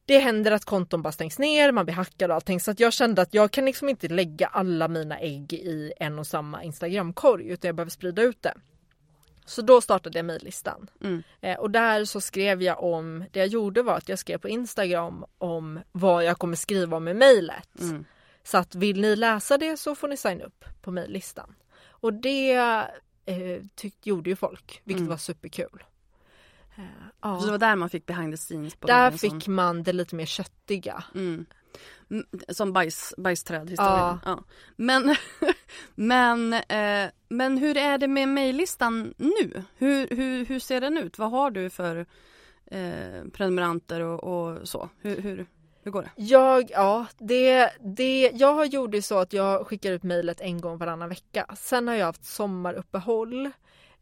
[0.05, 2.93] Det händer att konton bara stängs ner, man blir hackad och allting så att jag
[2.93, 7.49] kände att jag kan liksom inte lägga alla mina ägg i en och samma Instagramkorg
[7.49, 8.55] utan jag behöver sprida ut det.
[9.47, 10.91] Så då startade jag mejllistan.
[11.01, 11.23] Mm.
[11.41, 14.49] Eh, och där så skrev jag om, det jag gjorde var att jag skrev på
[14.49, 17.81] Instagram om vad jag kommer skriva om i mejlet.
[17.81, 18.05] Mm.
[18.45, 21.55] Så att vill ni läsa det så får ni signa upp på mejllistan.
[21.89, 22.53] Och det
[23.27, 25.11] eh, tyckte, gjorde ju folk, vilket Mm.
[25.11, 25.85] var superkul.
[26.77, 26.85] Eh,
[27.23, 27.41] ja.
[27.41, 30.15] Så det var där man fick behind the scenes på Där fick man det lite
[30.15, 31.05] mer köttiga.
[31.15, 31.47] Mm.
[32.11, 33.99] Mm, Som bajs, bajsträd historien.
[33.99, 34.19] Ja.
[34.25, 34.43] Ja.
[34.77, 35.15] Men,
[35.95, 39.63] men, eh, men hur är det med mejllistan nu?
[39.77, 41.19] Hur, hur, hur ser den ut?
[41.19, 42.07] Vad har du för
[42.71, 44.89] eh, prenumeranter och, och så?
[45.01, 45.47] Hur, hur,
[45.83, 46.11] hur går det?
[46.17, 50.61] Jag, ja, det, det, jag har gjort det så att jag skickar ut mejlet en
[50.61, 51.47] gång varannan vecka.
[51.57, 53.51] Sen har jag haft sommaruppehåll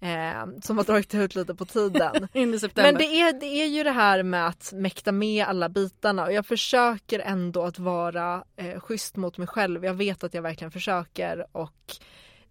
[0.04, 2.28] eh, som har dragit ut lite på tiden.
[2.74, 6.32] Men det är, det är ju det här med att mäkta med alla bitarna och
[6.32, 9.84] jag försöker ändå att vara eh, schysst mot mig själv.
[9.84, 11.96] Jag vet att jag verkligen försöker och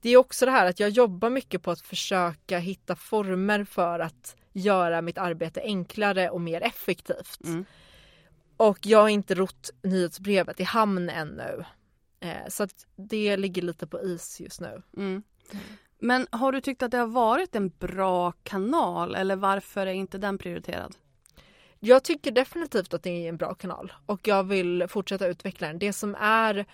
[0.01, 3.99] det är också det här att jag jobbar mycket på att försöka hitta former för
[3.99, 7.39] att göra mitt arbete enklare och mer effektivt.
[7.45, 7.65] Mm.
[8.57, 11.65] Och jag har inte rott nyhetsbrevet i hamn ännu.
[12.19, 14.81] Eh, så att det ligger lite på is just nu.
[14.97, 15.23] Mm.
[16.03, 20.17] Men har du tyckt att det har varit en bra kanal eller varför är inte
[20.17, 20.95] den prioriterad?
[21.79, 25.79] Jag tycker definitivt att det är en bra kanal och jag vill fortsätta utveckla den.
[25.79, 26.65] Det som är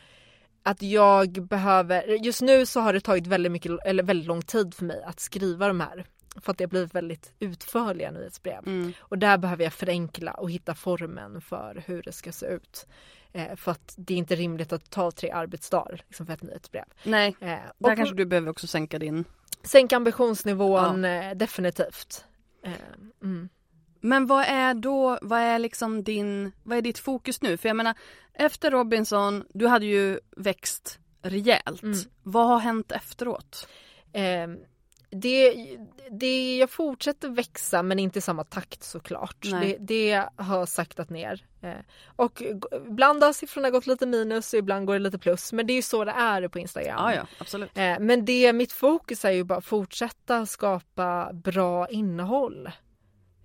[0.63, 4.73] att jag behöver, just nu så har det tagit väldigt mycket, eller väldigt lång tid
[4.73, 6.05] för mig att skriva de här.
[6.41, 8.67] För att det har blivit väldigt utförliga nyhetsbrev.
[8.67, 8.93] Mm.
[8.99, 12.87] Och där behöver jag förenkla och hitta formen för hur det ska se ut.
[13.33, 16.85] Eh, för att det är inte rimligt att ta tre arbetsdagar liksom, för ett nyhetsbrev.
[17.03, 19.25] Nej, Eh, där kanske du behöver också sänka din
[19.63, 22.25] Sänka ambitionsnivån eh, definitivt.
[22.63, 22.71] Eh,
[23.23, 23.49] mm.
[24.01, 27.57] Men vad är då, vad är liksom din, vad är ditt fokus nu?
[27.57, 27.95] För jag menar,
[28.33, 31.83] efter Robinson, du hade ju växt rejält.
[31.83, 31.97] Mm.
[32.23, 33.67] Vad har hänt efteråt?
[34.13, 34.47] Eh,
[35.09, 35.77] det,
[36.11, 39.37] det, jag fortsätter växa men inte i samma takt såklart.
[39.41, 41.45] Det, det har saktat ner.
[41.61, 41.73] Eh,
[42.15, 42.43] och
[42.87, 45.53] ibland har siffrorna gått lite minus och ibland går det lite plus.
[45.53, 46.95] Men det är ju så det är på Instagram.
[46.97, 47.77] Ja, ja, absolut.
[47.77, 52.69] Eh, men det, mitt fokus är ju bara att fortsätta skapa bra innehåll.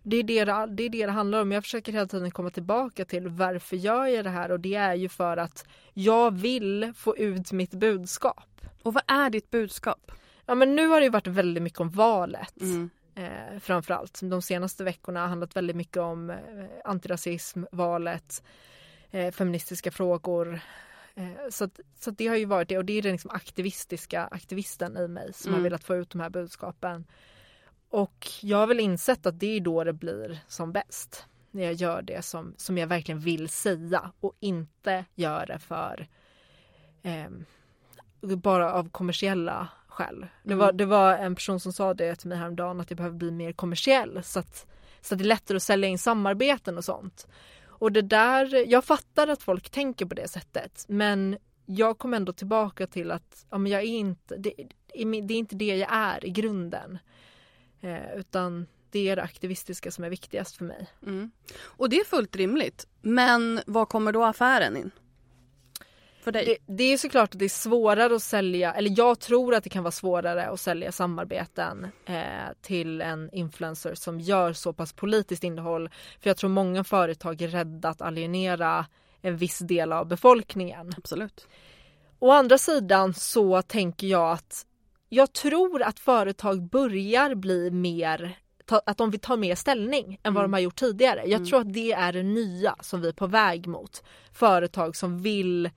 [0.03, 1.53] Det är det, det, det är det det handlar om.
[1.53, 4.95] Jag försöker hela tiden komma tillbaka till varför gör jag det här och det är
[4.95, 8.61] ju för att jag vill få ut mitt budskap.
[8.83, 10.13] Och vad är ditt budskap?
[10.47, 12.61] Ja men nu har det varit väldigt mycket om valet.
[12.61, 12.91] Mm.
[13.15, 16.37] Eh, framförallt de senaste veckorna har handlat väldigt mycket om eh,
[16.85, 18.43] antirasism, valet,
[19.11, 20.61] eh, feministiska frågor.
[21.15, 23.31] Eh, så, att, så att det har ju varit det och det är den liksom
[23.31, 25.61] aktivistiska aktivisten i mig som Mm.
[25.61, 27.05] har velat få ut de här budskapen.
[27.89, 31.27] Och jag har väl insett att det är då det blir som bäst.
[31.51, 36.09] När jag gör det som, som jag verkligen vill säga och inte gör det för
[37.03, 37.45] ehm,
[38.21, 40.27] bara av kommersiella skäl.
[40.43, 40.59] Det, Mm.
[40.59, 43.31] var, det var en person som sa det till mig häromdagen att det behöver bli
[43.31, 44.67] mer kommersiell så att,
[45.01, 47.27] så att det är lättare att sälja in samarbeten och sånt.
[47.67, 52.33] Och det där, jag fattar att folk tänker på det sättet men jag kom ändå
[52.33, 54.53] tillbaka till att ja, men jag är inte, det,
[55.23, 56.99] det är inte det jag är i grunden.
[57.81, 60.87] Eh, utan det är det aktivistiska som är viktigast för mig.
[61.07, 61.31] Mm.
[61.63, 62.87] Och det är fullt rimligt.
[63.03, 64.91] Men var kommer då affären in?
[66.25, 66.45] För dig?
[66.45, 69.71] Det, det är såklart att det är svårare att sälja, eller jag tror att det
[69.71, 72.15] kan vara svårare att sälja samarbeten eh,
[72.63, 75.91] till en influencer som gör så pass politiskt innehåll.
[76.21, 78.87] För jag tror många företag är rädda att alienera
[79.21, 80.93] en viss del av befolkningen.
[80.97, 81.49] Absolut.
[82.19, 84.67] Å andra sidan så tänker jag att
[85.09, 90.35] jag tror att företag börjar bli mer ta, att de vill ta mer ställning än
[90.35, 91.23] vad de har gjort tidigare.
[91.27, 94.03] Jag tror att det är det nya som vi är på väg mot.
[94.33, 95.71] Företag som vill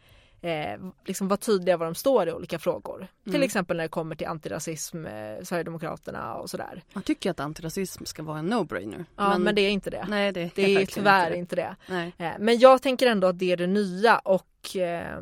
[0.47, 3.07] eh, liksom vara tydliga var de står i olika frågor.
[3.23, 6.83] Till exempel när det kommer till antirasism, eh, Sverigedemokraterna och sådär.
[6.93, 9.05] Jag tycker att antirasism ska vara en no-brainer.
[9.15, 10.05] Ja men, det är inte det.
[10.09, 11.37] nej, det, det är tyvärr det.
[11.37, 11.75] inte det.
[12.17, 15.19] Eh, Men jag tänker ändå att det är det nya och eh,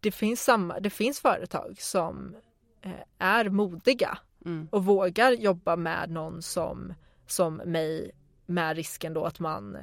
[0.00, 2.36] det, finns samma, det finns företag som
[2.82, 4.68] eh, är modiga Mm.
[4.70, 6.94] och vågar jobba med någon som,
[7.26, 8.10] som mig
[8.46, 9.76] med risken då att man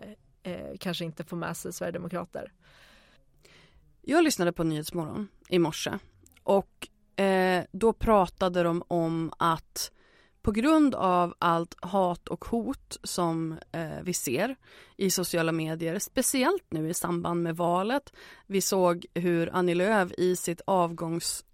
[0.43, 2.51] eh, kanske inte får med sig Sverigedemokrater.
[4.01, 5.91] Jag lyssnade på Nyhetsmorgon i morse
[6.43, 6.87] och
[7.23, 9.91] eh, då pratade de om att
[10.41, 14.55] på grund av allt hat och hot som eh, vi ser
[14.97, 18.13] i sociala medier, speciellt nu i samband med valet.
[18.47, 21.45] Vi såg hur Annie Lööf i sitt avgångstal,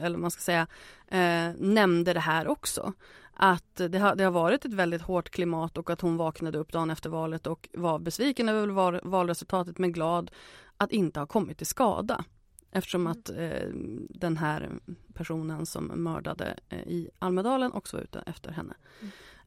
[0.00, 0.66] eh, eller man ska säga,
[1.08, 2.92] eh, nämnde det här också.
[3.36, 6.72] Att det har, det har varit ett väldigt hårt klimat och att hon vaknade upp
[6.72, 10.30] dagen efter valet och var besviken över valresultatet men glad
[10.76, 12.24] att inte ha kommit till skada.
[12.70, 13.68] eftersom att eh,
[14.10, 14.70] den här
[15.14, 18.74] personen som mördade eh, i Almedalen också var ute efter henne.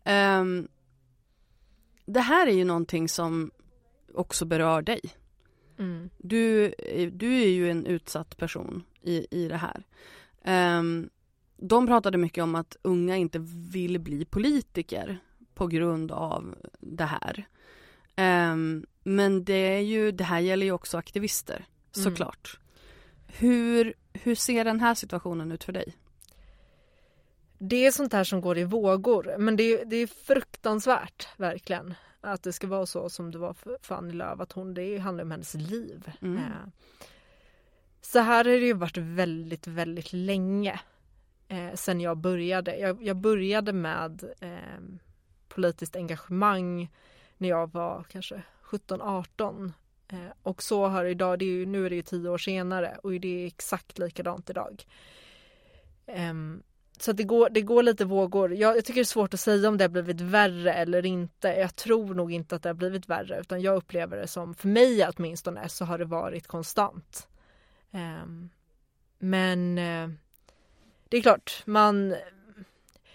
[0.04, 0.68] Mm.
[2.06, 3.52] det här är ju någonting som
[4.14, 5.02] också berör dig.
[5.80, 6.10] Mm.
[6.18, 6.74] Du,
[7.14, 9.84] du är ju en utsatt person i, i det här.
[10.80, 11.10] Um,
[11.58, 13.40] de pratade mycket om att unga inte
[13.72, 15.20] vill bli politiker
[15.54, 17.48] på grund av det här.
[18.18, 22.04] Um, men det, är ju, det här gäller ju också aktivister mm.
[22.04, 22.60] såklart.
[22.60, 22.68] Mm.
[23.28, 25.94] Hur, hur ser den här situationen ut för dig?
[27.60, 32.44] Det är sånt här som går i vågor men det, det är fruktansvärt verkligen att
[32.44, 35.24] det ska vara så som det var för, för Annie Lööf att hon, det handlar
[35.24, 36.12] om hennes liv.
[36.22, 36.38] Mm.
[36.38, 36.68] Eh,
[38.02, 40.80] så här har det ju varit väldigt, väldigt länge
[41.48, 42.78] eh, sen jag började.
[42.78, 44.84] Jag, jag började med eh,
[45.48, 46.90] politiskt engagemang
[47.38, 49.72] när jag var kanske 17-18
[50.08, 52.38] eh, och så har det idag, det är ju, nu är det ju tio år
[52.38, 54.86] senare och det är exakt likadant idag.
[56.06, 56.34] Eh,
[57.00, 58.54] så det går, det går lite vågor.
[58.56, 61.48] Jag, jag, tycker det är svårt att säga om det har blivit värre eller inte.
[61.48, 64.68] Jag tror nog inte att det har blivit värre utan jag upplever det som, för
[64.68, 67.28] mig åtminstone, så har det varit konstant.
[67.92, 68.50] Ehm, eh,
[69.20, 69.76] men
[71.10, 72.16] det är klart, man...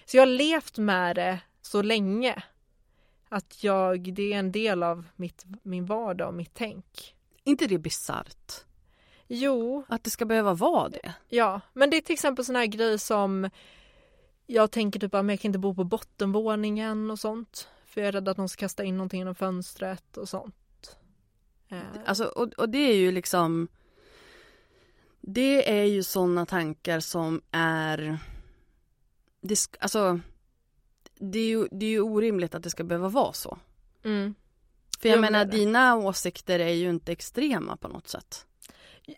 [0.05, 2.43] Så jag har levt med det så länge
[3.33, 7.14] att jag, det är en del av mitt, min vardag och mitt tänk.
[7.45, 8.53] inte det bisarrt?
[9.27, 9.85] Jo.
[9.88, 11.14] Att det ska behöva vara det?
[11.29, 13.51] Ja, men det är till exempel sån här grej som
[14.47, 17.68] jag tänker typ att jag kan inte bo på bottenvåningen och sånt.
[17.85, 20.97] För jag är rädd att någon ska kasta in någonting genom fönstret och sånt.
[21.68, 21.81] Eh.
[22.07, 23.68] Alltså, och, och det är ju liksom
[25.21, 28.18] Det är ju sådana tankar som är
[29.40, 30.21] det, Alltså
[31.23, 33.59] det är, ju, det är ju orimligt att det ska behöva vara så.
[34.05, 34.35] Mm.
[35.01, 38.47] För jag, jag menar, dina åsikter är ju inte extrema på något sätt.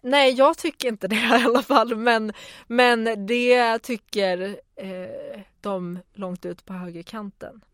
[0.03, 2.33] Nej, jag tycker inte det i alla fall, men,
[2.67, 7.65] men det tycker eh, de långt ut på högerkanten.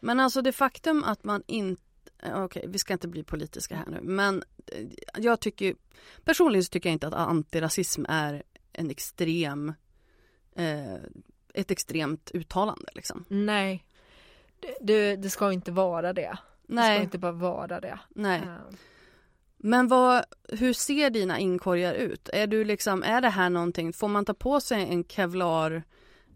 [0.00, 1.82] Men alltså det faktum att man inte
[2.22, 4.86] eh, Okej, okay, vi ska inte bli politiska här nu, men eh,
[5.16, 5.74] jag tycker
[6.24, 9.72] personligen så tycker jag inte att antirasism är en extrem
[10.56, 10.96] eh,
[11.56, 13.24] ett extremt uttalande liksom.
[13.28, 13.84] Nej,
[14.80, 16.38] det, det, ska inte vara det.
[16.66, 16.90] Nej.
[16.90, 17.98] Det ska inte bara vara det.
[18.08, 18.40] Nej.
[18.40, 18.76] Um.
[19.58, 22.28] Men vad, hur ser dina inkorgar ut?
[22.32, 25.82] Är, du liksom, är det här någonting, får man ta på sig en kevlar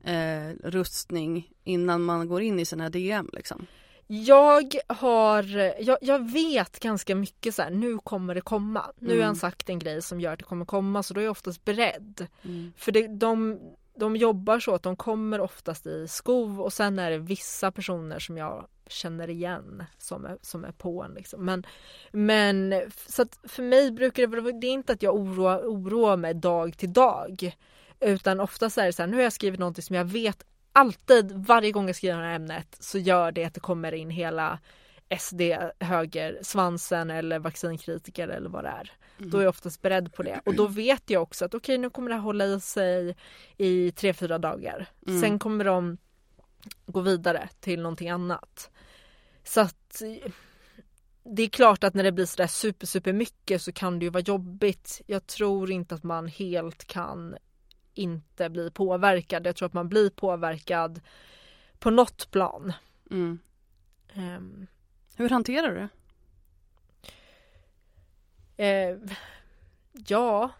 [0.04, 3.66] eh, rustning innan man går in i sina DM liksom?
[4.12, 5.42] Jag har,
[5.82, 8.92] jag, jag, vet ganska mycket så här, nu kommer det komma.
[8.98, 9.36] Nu har han mm.
[9.36, 12.26] sagt en grej som gör att det kommer komma så då är jag oftast beredd.
[12.42, 12.72] Mm.
[12.76, 13.60] För det, de,
[14.00, 18.18] de jobbar så att de kommer oftast i skov och sen är det vissa personer
[18.18, 21.14] som jag känner igen som är, som är på en.
[21.14, 21.44] Liksom.
[21.44, 21.64] Men,
[22.12, 26.16] men så att för mig brukar det vara, det är inte att jag oroar, oroar
[26.16, 27.56] mig dag till dag.
[28.00, 31.32] Utan oftast är det så här, nu har jag skrivit någonting som jag vet alltid,
[31.32, 34.58] varje gång jag skriver det här ämnet så gör det att det kommer in hela
[35.18, 35.40] SD,
[35.80, 38.92] höger, svansen eller vaccinkritiker eller vad det är.
[39.18, 39.30] Mm.
[39.30, 41.78] Då är jag oftast beredd på det och då vet jag också att okej okay,
[41.78, 43.16] nu kommer det här hålla i sig
[43.56, 44.86] i tre, fyra dagar.
[45.06, 45.20] Mm.
[45.20, 45.98] Sen kommer de
[46.86, 48.70] gå vidare till någonting annat.
[49.44, 50.02] Så att
[51.22, 54.10] det är klart att när det blir sådär super, super mycket så kan det ju
[54.10, 55.00] vara jobbigt.
[55.06, 57.36] Jag tror inte att man helt kan
[57.94, 59.46] inte bli påverkad.
[59.46, 61.00] Jag tror att man blir påverkad
[61.78, 62.72] på något plan.
[63.10, 63.38] Mm.
[64.14, 64.66] Um,
[65.20, 65.88] hur hanterar du det?
[68.64, 68.96] Eh,
[70.06, 70.50] ja,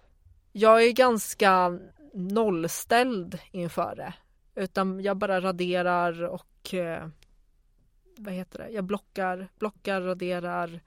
[0.53, 1.79] jag är ganska
[2.15, 4.15] nollställd inför det.
[4.55, 7.09] Utan jag bara raderar och eh,
[8.17, 10.81] vad heter det, jag blockar, blockar, raderar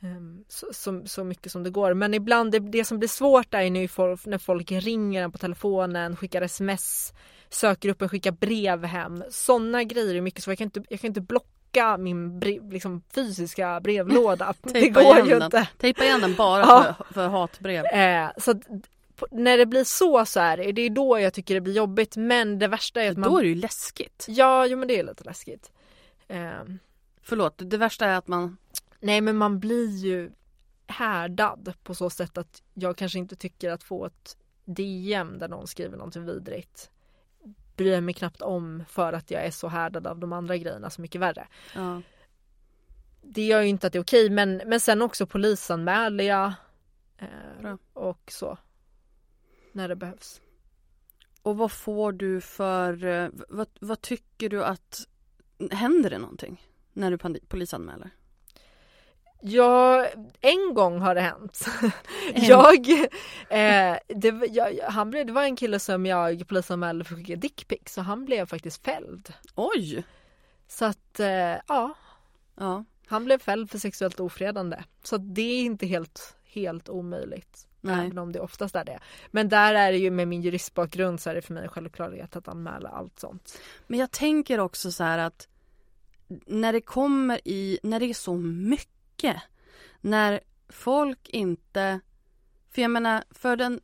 [0.00, 1.94] ehm, så, så, så, mycket som det går.
[1.94, 5.38] Men ibland, det, det som blir svårt är när folk, när folk ringer en på
[5.38, 7.14] telefonen, skickar sms,
[7.48, 9.24] söker upp en, skickar brev hem.
[9.30, 11.55] Sådana grejer är mycket så jag kan inte, jag kan inte blocka
[11.98, 14.54] min brev, liksom, fysiska brevlåda.
[14.62, 15.68] det går ju inte.
[15.78, 16.94] Tejpa igen den bara ja.
[16.98, 17.84] för, för hatbrev.
[17.84, 18.62] Eh, så att,
[19.30, 22.58] när det blir så så är det, är då jag tycker det blir jobbigt men
[22.58, 23.30] det värsta är att man...
[23.30, 24.26] Då är det ju läskigt.
[24.28, 25.70] Ja, jo men det är lite läskigt.
[26.28, 26.62] Eh...
[27.22, 28.56] Förlåt, det värsta är att man...
[29.00, 30.30] Nej men man blir ju
[30.86, 35.66] härdad på så sätt att jag kanske inte tycker att få ett DM där någon
[35.66, 36.90] skriver någonting vidrigt
[37.76, 40.90] bryr jag mig knappt om för att jag är så härdad av de andra grejerna
[40.90, 41.48] så mycket värre.
[41.74, 42.02] Ja.
[43.22, 46.52] Det gör ju inte att det är okej men, men sen också polisanmäler jag
[47.18, 48.58] eh, och så
[49.72, 50.40] när det behövs.
[51.42, 55.06] Och vad får du för, eh, vad, vad tycker du att,
[55.70, 56.62] händer det någonting
[56.92, 58.10] när du polisanmäler?
[59.40, 60.06] Ja,
[60.40, 61.64] en gång har det hänt.
[62.34, 62.88] jag,
[63.50, 67.36] eh, det, jag, han blev, det var en kille som jag polisanmälde för att skicka
[67.36, 69.32] dickpics så han blev faktiskt fälld.
[69.54, 70.04] Oj!
[70.68, 71.94] Så att, eh, ja,
[72.56, 72.84] Ja.
[73.06, 74.84] han blev fälld för sexuellt ofredande.
[75.02, 77.66] Så det är inte helt, helt omöjligt.
[77.80, 78.06] Nej.
[78.06, 78.98] Även om det oftast är det.
[79.30, 82.36] Men där är det ju med min juristbakgrund så är det för mig en självklarhet
[82.36, 83.58] att anmäla allt sånt.
[83.86, 85.48] Men jag tänker också så här att
[86.46, 88.88] när det kommer i, när det är så mycket,
[90.00, 92.00] när folk inte,
[92.70, 93.80] för jag menar för den,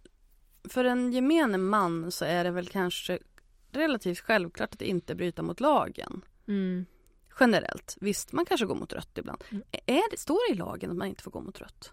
[0.68, 3.18] för en gemene man så är det väl kanske
[3.72, 6.24] relativt självklart att inte bryta mot lagen.
[7.40, 7.96] Generellt.
[8.00, 9.44] Visst, man kanske går mot rött ibland.
[9.86, 11.92] Är det, står det i lagen att man inte får gå mot rött?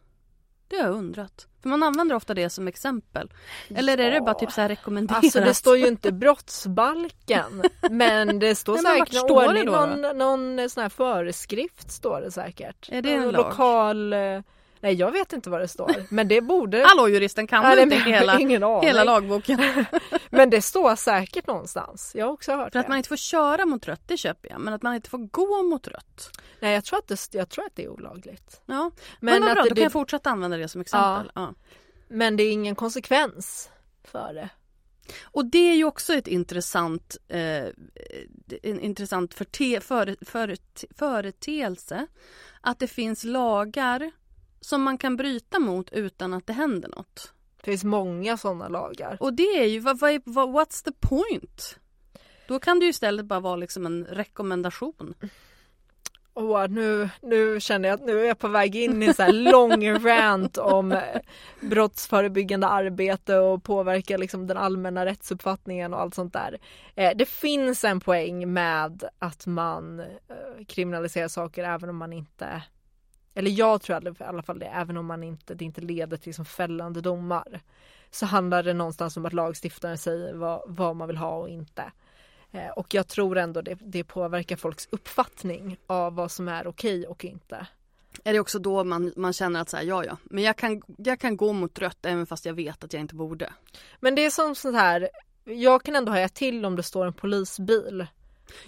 [0.70, 1.48] Det har jag undrat.
[1.62, 3.30] För man använder ofta det som exempel.
[3.76, 5.24] Eller är det bara typ så här rekommenderat?
[5.24, 10.18] Alltså det står ju inte brottsbalken men det står Nej, säkert står det då någon,
[10.18, 12.90] någon sån här föreskrift står det säkert.
[12.92, 13.34] Är det en lag?
[13.34, 14.42] Lokal, eh,
[14.82, 17.82] nej jag vet inte vad det står men det borde, Hallå juristen, kan du det-
[17.82, 18.38] inte hela,
[18.82, 19.60] hela lagboken?
[20.30, 22.12] men det står säkert någonstans.
[22.16, 22.90] Jag har också hört För att det.
[22.90, 24.60] man inte får köra mot rött, det köper jag.
[24.62, 26.32] Men att man inte får gå mot rött.
[26.60, 28.62] Nej jag tror, att det, jag tror att det är olagligt.
[28.66, 31.32] Ja, Men, men vad att bra, det, då kan jag fortsätta använda det som exempel.
[31.36, 31.54] Ja.
[32.08, 33.70] men det är ingen konsekvens
[34.04, 34.50] för det.
[35.24, 37.66] Och det är ju också ett intressant, eh,
[38.64, 40.56] en intressant förte, före, före,
[40.98, 42.08] företeelse.
[42.62, 44.12] Att det finns lagar
[44.62, 47.34] som man kan bryta mot utan att det händer något.
[47.58, 49.18] Det finns många sådana lagar.
[49.20, 51.80] Och det är ju, vad, vad, vad, what's the point?
[52.48, 55.14] Då kan det ju istället bara vara liksom en rekommendation.
[56.34, 59.24] Åh, nu, nu känner jag att nu är jag på väg in i en så
[59.24, 61.00] här lång rant om eh,
[61.62, 66.60] brottsförebyggande arbete och påverka liksom den allmänna rättsuppfattningen och allt sånt där.
[66.96, 70.06] Eh, det finns en poäng med att man eh,
[70.68, 72.64] kriminaliserar saker även om man inte
[73.34, 76.30] eller jag tror i alla fall det, även om man inte, det inte leder till
[76.30, 77.62] liksom fällande domar.
[78.12, 81.92] Så handlar det någonstans om att lagstiftaren säger vad, vad man vill ha och inte.
[82.52, 87.08] Eh, Och jag tror ändå det, det påverkar folks uppfattning av vad som är okej
[87.08, 87.68] och inte.
[88.24, 90.82] Är det också då man, man känner att så här, ja ja, men jag kan,
[90.98, 93.54] jag kan gå mot rött även fast jag vet att jag inte borde.
[94.00, 95.10] Men det är som sånt här,
[95.44, 98.08] jag kan ändå haja till om det står en polisbil.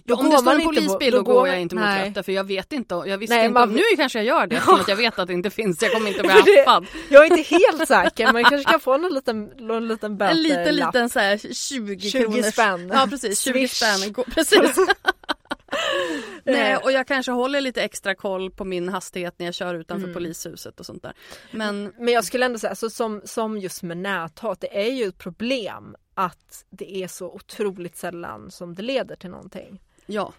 [0.04, 2.06] Ja, om det står en polisbil då går jag inte mot nej.
[2.08, 4.56] rött därför jag vet inte, jag visste Nej, inte, man- nu kanske jag gör det
[4.58, 6.32] eftersom att jag vet att det inte finns, jag kommer inte bli
[6.66, 6.86] haffad.
[7.10, 10.44] Jag är inte helt säker men kanske kan få någon liten, någon liten En böterlapp.
[10.44, 12.92] liten liten så här 20, 20 kronors spänn.
[12.94, 13.72] Ja precis, 20 Swish.
[13.72, 14.14] spänn.
[14.34, 14.76] Precis.
[16.44, 16.78] Nej Eh.
[16.84, 20.14] och jag kanske håller lite extra koll på min hastighet när jag kör utanför Mm.
[20.14, 21.14] polishuset och sånt där.
[21.52, 25.06] Men Men jag skulle ändå säga, alltså, som, som just med näthat, det är ju
[25.08, 25.96] ett problem
[26.26, 29.82] att det är så otroligt sällan som det leder till någonting.
[30.06, 30.34] ja,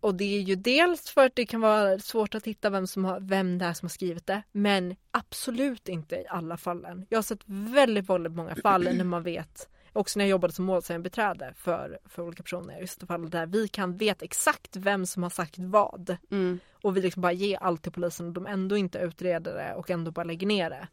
[0.00, 3.04] Och det är ju dels för att det kan vara svårt att hitta vem, som
[3.04, 7.06] har, vem det är som har skrivit det, men absolut inte i alla fallen.
[7.08, 10.64] Jag har sett väldigt, väldigt många fall när man vet, också när jag jobbade som
[10.64, 15.30] målsägandebiträde för, för olika personer, just fall där vi kan veta exakt vem som har
[15.30, 16.16] sagt vad.
[16.30, 16.60] mm.
[16.82, 19.90] Och vi liksom bara ger allt till polisen och de ändå inte utreder det och
[19.90, 20.88] ändå bara lägger ner det.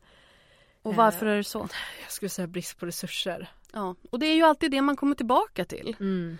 [0.86, 1.68] Och varför är det så?
[2.04, 3.50] Jag skulle säga brist på resurser.
[3.74, 5.96] Ja, och det är ju alltid det man kommer tillbaka till.
[6.00, 6.38] Mm.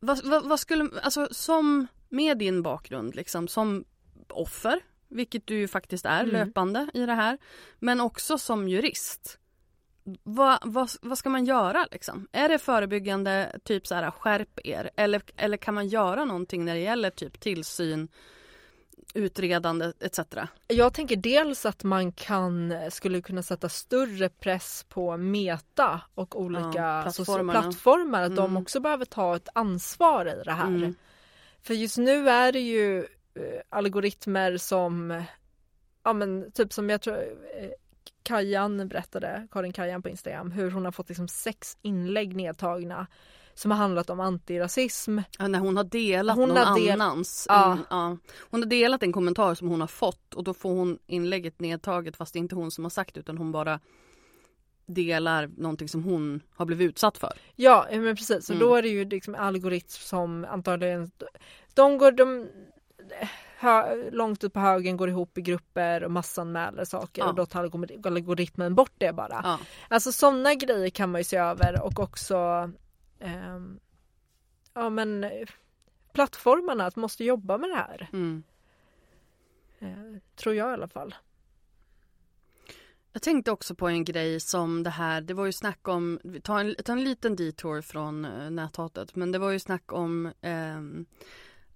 [0.00, 3.84] Vad, vad, vad skulle, alltså som med din bakgrund liksom, som
[4.28, 6.32] offer, vilket du ju faktiskt är Mm.
[6.32, 7.38] löpande i det här,
[7.78, 9.38] men också som jurist.
[10.22, 12.28] Vad, vad, vad ska man göra liksom?
[12.32, 14.90] Är det förebyggande, typ så här skärp er?
[14.96, 18.08] Eller, eller kan man göra någonting när det gäller typ tillsyn,
[19.14, 20.18] utredande etc?
[20.68, 26.68] Jag tänker dels att man kan, skulle kunna sätta större press på Meta och olika
[26.74, 27.12] Ja,
[27.60, 28.62] plattformar, att de Mm.
[28.62, 30.66] också behöver ta ett ansvar i det här.
[30.66, 30.94] Mm.
[31.62, 32.98] För just nu är det ju
[33.34, 35.22] eh, algoritmer som,
[36.04, 37.70] ja men typ som jag tror eh,
[38.22, 43.06] Kajan berättade, Karin Kajan på Instagram, hur hon har fått liksom sex inlägg nedtagna
[43.54, 45.18] som har handlat om antirasism.
[45.38, 47.46] Ja, när hon har delat Hon någon har del- annans.
[47.48, 47.72] Ja.
[47.72, 48.16] In, ja.
[48.50, 52.16] Hon har delat en kommentar som hon har fått och då får hon inlägget nedtaget
[52.16, 53.80] fast det är inte hon som har sagt utan hon bara
[54.86, 57.32] delar någonting som hon har blivit utsatt för.
[57.56, 58.66] Ja men precis, så Mm.
[58.68, 61.10] då är det ju liksom algoritm som antagligen
[61.74, 62.48] de går de,
[63.58, 67.28] hö, långt ut på högen går ihop i grupper och massanmäler saker Ja.
[67.28, 69.40] och då tar algori- algoritmen bort det bara.
[69.44, 69.58] Ja.
[69.88, 72.70] Alltså sådana grejer kan man ju se över och också
[73.22, 73.80] ehm,
[74.74, 75.48] ja men eh,
[76.12, 78.08] plattformarna att måste jobba med det här.
[78.12, 78.42] Mm.
[79.78, 81.14] Eh, tror jag i alla fall.
[83.12, 86.60] Jag tänkte också på en grej som det här, det var ju snack om, tar
[86.60, 91.06] en, ta en liten detour från uh, näthatet, men det var ju snack om ehm,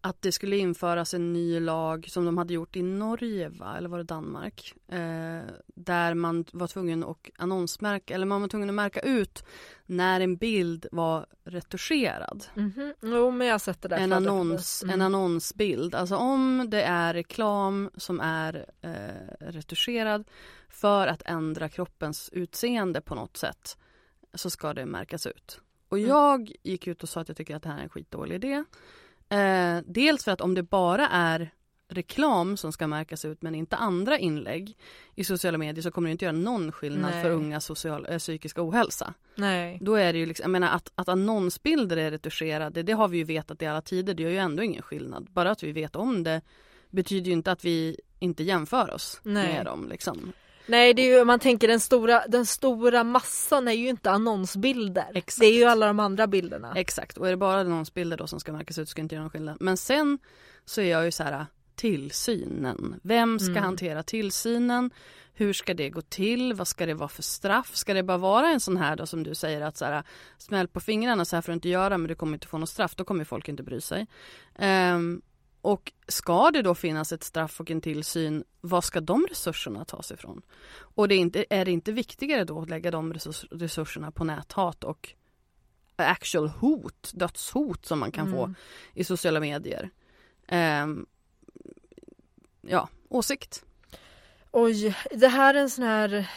[0.01, 3.77] att det skulle införas en ny lag som de hade gjort i Norge, va?
[3.77, 4.75] eller var det Danmark?
[4.89, 9.45] Eh, där man var tvungen att annonsmärka, eller man var tvungen att märka ut
[9.87, 12.45] när en bild var retuscherad.
[12.55, 12.95] Mhm.
[13.03, 14.95] Jo men jag har sett det där En, annons, Mm.
[14.95, 15.95] en annonsbild.
[15.95, 20.25] Alltså om det är reklam som är eh, retuscherad
[20.69, 23.79] för att ändra kroppens utseende på något sätt
[24.35, 25.61] så ska det märkas ut.
[25.89, 26.11] Och Mm.
[26.11, 28.65] jag gick ut och sa att jag tycker att det här är en skitdålig idé.
[29.29, 31.51] Eh, dels för att om det bara är
[31.89, 34.77] reklam som ska märkas ut men inte andra inlägg
[35.15, 37.23] i sociala medier så kommer det inte göra någon skillnad Nej.
[37.23, 39.15] för unga social, eh, psykisk ohälsa.
[39.35, 39.79] Nej.
[39.81, 43.19] Då är det ju liksom, jag menar att, att annonsbilder är retuscherade, det har vi
[43.19, 45.29] ju vetat i alla tider, det gör ju ändå ingen skillnad.
[45.31, 46.41] Bara att vi vet om det
[46.91, 49.47] betyder ju inte att vi inte jämför oss Nej.
[49.47, 50.33] med dem liksom.
[50.67, 55.07] Nej det är ju, man tänker den stora, den stora massan är ju inte annonsbilder.
[55.15, 55.41] Exakt.
[55.41, 56.73] Det är ju alla de andra bilderna.
[56.77, 59.31] Exakt, och är det bara annonsbilder då som ska märkas ut ska inte göra någon
[59.31, 59.57] skillnad.
[59.61, 60.19] Men sen
[60.65, 63.01] så är jag ju så här tillsynen.
[63.03, 63.63] Vem ska Mm.
[63.63, 64.91] hantera tillsynen?
[65.35, 66.55] Hur ska det gå till?
[66.55, 67.77] Vad ska det vara för straff?
[67.77, 70.03] Ska det bara vara en sån här då som du säger att så här,
[70.39, 72.69] smäll på fingrarna så här får du inte göra men du kommer inte få något
[72.69, 72.95] straff.
[72.95, 74.07] Då kommer folk inte bry sig.
[74.59, 75.23] Ehm,
[75.67, 80.13] och ska det då finnas ett straff och en tillsyn, var ska de resurserna tas
[80.13, 80.43] ifrån?
[80.79, 84.25] Och det är, inte, är det inte viktigare då att lägga de resurs, resurserna på
[84.25, 85.15] näthat och
[85.97, 88.55] actual hot, dödshot som man kan få Mm.
[88.95, 89.91] i sociala medier?
[90.49, 91.07] Ehm,
[92.61, 93.65] ja, åsikt.
[94.51, 96.31] Oj, det här är en sån här...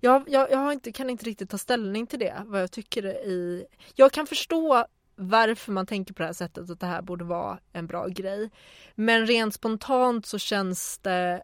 [0.00, 3.04] Jag, jag, jag har inte, kan inte riktigt ta ställning till det, vad jag tycker
[3.06, 3.66] i...
[3.94, 4.86] Jag kan förstå
[5.16, 8.50] varför man tänker på det här sättet, att det här borde vara en bra grej.
[8.94, 11.42] Men rent spontant så känns det...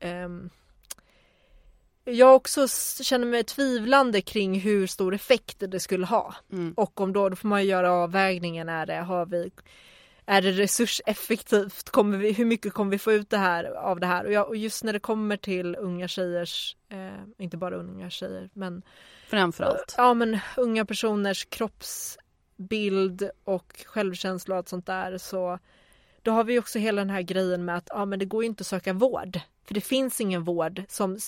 [0.00, 0.50] ehm,
[2.04, 2.68] jag också
[3.02, 6.34] känner mig tvivlande kring hur stor effekt det skulle ha.
[6.52, 6.74] Mm.
[6.76, 9.50] Och om då, då får man göra avvägningen, är det, har vi,
[10.26, 11.90] är det resurseffektivt?
[11.90, 14.24] Kommer vi, hur mycket kommer vi få ut det här, av det här?
[14.24, 18.50] Och, jag, och just när det kommer till unga tjejers, eh, inte bara unga tjejer,
[18.52, 18.82] men,
[19.26, 19.94] Framförallt.
[19.96, 21.44] ja, men unga personers
[22.60, 25.58] kroppsbild och självkänsla och allt sånt där så
[26.22, 28.48] då har vi också hela den här grejen med att ja, men det går ju
[28.48, 29.40] inte att söka vård.
[29.64, 31.18] För det finns ingen vård som,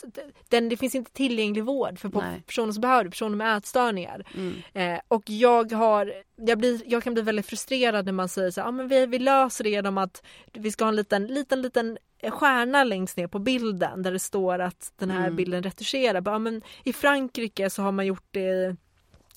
[0.48, 2.42] den, det finns inte tillgänglig vård för Nej.
[2.46, 4.26] personer som behöver personer med ätstörningar.
[4.34, 4.54] Mm.
[4.74, 8.62] Eh, och jag har, jag, blir, jag kan bli väldigt frustrerad när man säger så
[8.62, 10.22] ah, men vi, vi löser det genom att
[10.52, 11.98] vi ska ha en liten, liten, liten
[12.30, 15.36] stjärna längst ner på bilden där det står att den här Mm.
[15.36, 16.28] bilden retuscherar.
[16.28, 18.76] Ah, men I Frankrike så har man gjort det i,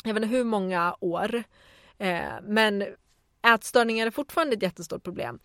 [0.03, 1.43] jag vet inte hur många år.
[1.97, 2.85] Eh, men
[3.47, 5.39] ätstörningar är fortfarande ett jättestort problem.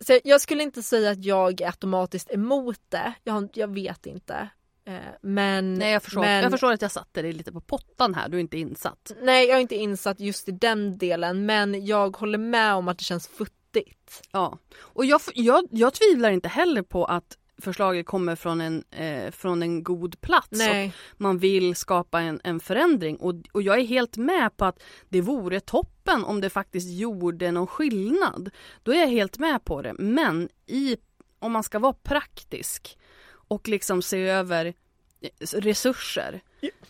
[0.00, 3.14] Så jag skulle inte säga att jag är automatiskt emot det.
[3.24, 4.48] Jag, jag vet inte.
[4.86, 8.14] Eh, men, Nej jag förstår, men, jag förstår att jag satte dig lite på pottan
[8.14, 9.12] här, du är inte insatt.
[9.22, 12.98] Nej, jag är inte insatt just i den delen men jag håller med om att
[12.98, 14.22] det känns futtigt.
[14.30, 19.30] Ja, och jag, jag, jag tvivlar inte heller på att förslaget kommer från en, eh,
[19.30, 20.94] från en god plats Nej.
[21.10, 24.82] och man vill skapa en, en förändring och, och jag är helt med på att
[25.08, 28.50] det vore toppen om det faktiskt gjorde någon skillnad.
[28.82, 30.96] Då är jag helt med på det men i,
[31.38, 32.98] om man ska vara praktisk
[33.48, 34.66] och liksom se över
[35.20, 36.42] eh, resurser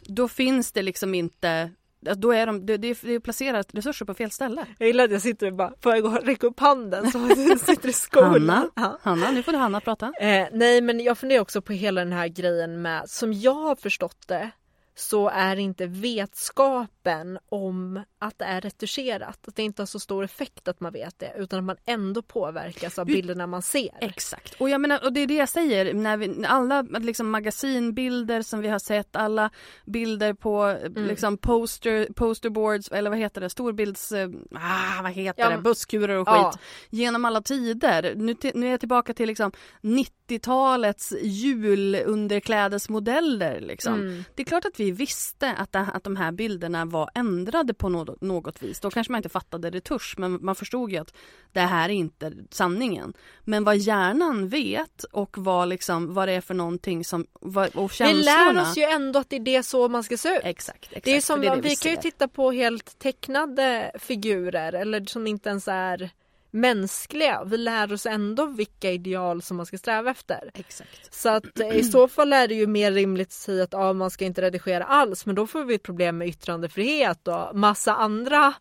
[0.02, 1.70] då finns det liksom inte
[2.16, 4.66] då är de, det, det är- placerat resurser på fel ställe.
[4.78, 7.28] Jag gillar att jag sitter och bara, får jag gå och räcka upp handen så
[7.58, 8.30] sitter i skolan.
[8.32, 8.98] Hanna, Ja.
[9.02, 10.12] Hanna, nu får du Hanna prata.
[10.20, 13.76] Eh, nej men jag funderar också på hela den här grejen med, som jag har
[13.76, 14.50] förstått det
[14.96, 20.24] så är inte vetskapen om att det är retuscherat, att det inte har så stor
[20.24, 23.90] effekt att man vet det utan att man ändå påverkas av bilderna man ser.
[24.00, 24.60] Exakt.
[24.60, 28.60] Och jag menar, och det är det jag säger, när vi, alla liksom magasinbilder som
[28.60, 29.50] vi har sett, alla
[29.84, 31.06] bilder på Mm.
[31.06, 36.16] liksom poster, posterboards, eller vad heter det, storbilds, eh, ah, vad heter Ja, det, busskurer
[36.16, 36.36] och skit.
[36.36, 36.54] Ja.
[36.90, 38.14] Genom alla tider.
[38.16, 39.52] Nu, nu är jag tillbaka till liksom
[39.82, 43.94] 90-talets julunderklädesmodeller liksom.
[43.94, 44.24] Mm.
[44.34, 48.13] Det är klart att vi visste att, att de här bilderna var ändrade på något,
[48.20, 48.80] något vis.
[48.80, 51.14] Då kanske man inte fattade retusch men man förstod ju att
[51.52, 53.14] det här är inte sanningen.
[53.40, 57.90] Men vad hjärnan vet och vad, liksom, vad det är för någonting som, vad, och
[57.90, 58.52] Vi känslorna.
[58.52, 60.40] lär oss ju ändå att det är det så man ska se ut.
[60.44, 61.04] Exakt, exakt.
[61.04, 65.26] Det är som, det det vi kan ju titta på helt tecknade figurer eller som
[65.26, 66.10] inte ens är
[66.54, 67.44] mänskliga.
[67.44, 70.50] Vi lär oss ändå vilka ideal som man ska sträva efter.
[70.54, 71.14] Exakt.
[71.14, 73.92] Så att eh, i så fall är det ju mer rimligt att säga att ja,
[73.92, 77.94] man ska inte redigera alls men då får vi ett problem med yttrandefrihet och massa
[77.94, 78.54] andra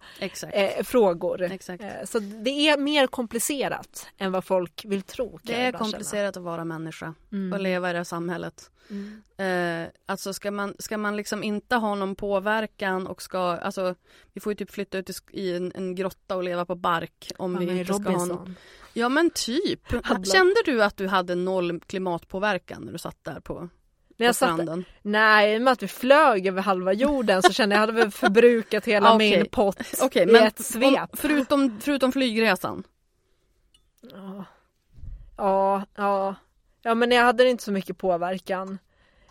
[0.52, 1.42] eh, frågor.
[1.42, 1.84] Exakt.
[1.84, 5.40] Eh, så det är mer komplicerat än vad folk vill tro.
[5.44, 5.78] Det är känna.
[5.78, 7.54] komplicerat att vara människa Mm.
[7.54, 8.70] och leva i det här samhället.
[8.90, 9.24] Mm.
[9.38, 13.96] Eh, alltså ska man, ska man liksom inte ha någon påverkan och ska, alltså
[14.34, 17.54] vi får ju typ flytta ut i, en, en grotta och leva på bark om
[17.54, 18.12] Ja, vi inte ska ha.
[18.12, 18.56] Robinson.
[18.94, 19.80] Ja men typ.
[20.34, 23.70] Kände du att du hade noll klimatpåverkan när du satt där på,
[24.18, 24.60] När jag satt,
[25.02, 28.00] nej, i och med att vi flög över halva jorden så kände jag att jag
[28.00, 29.38] hade förbrukat hela Ah, okej.
[29.38, 31.00] min pott Okej i ett svep.
[31.00, 32.84] om, förutom, förutom flygresan.
[34.02, 34.46] Ja.
[35.38, 36.36] ja, ja.
[36.84, 38.78] Ja men jag hade inte så mycket påverkan.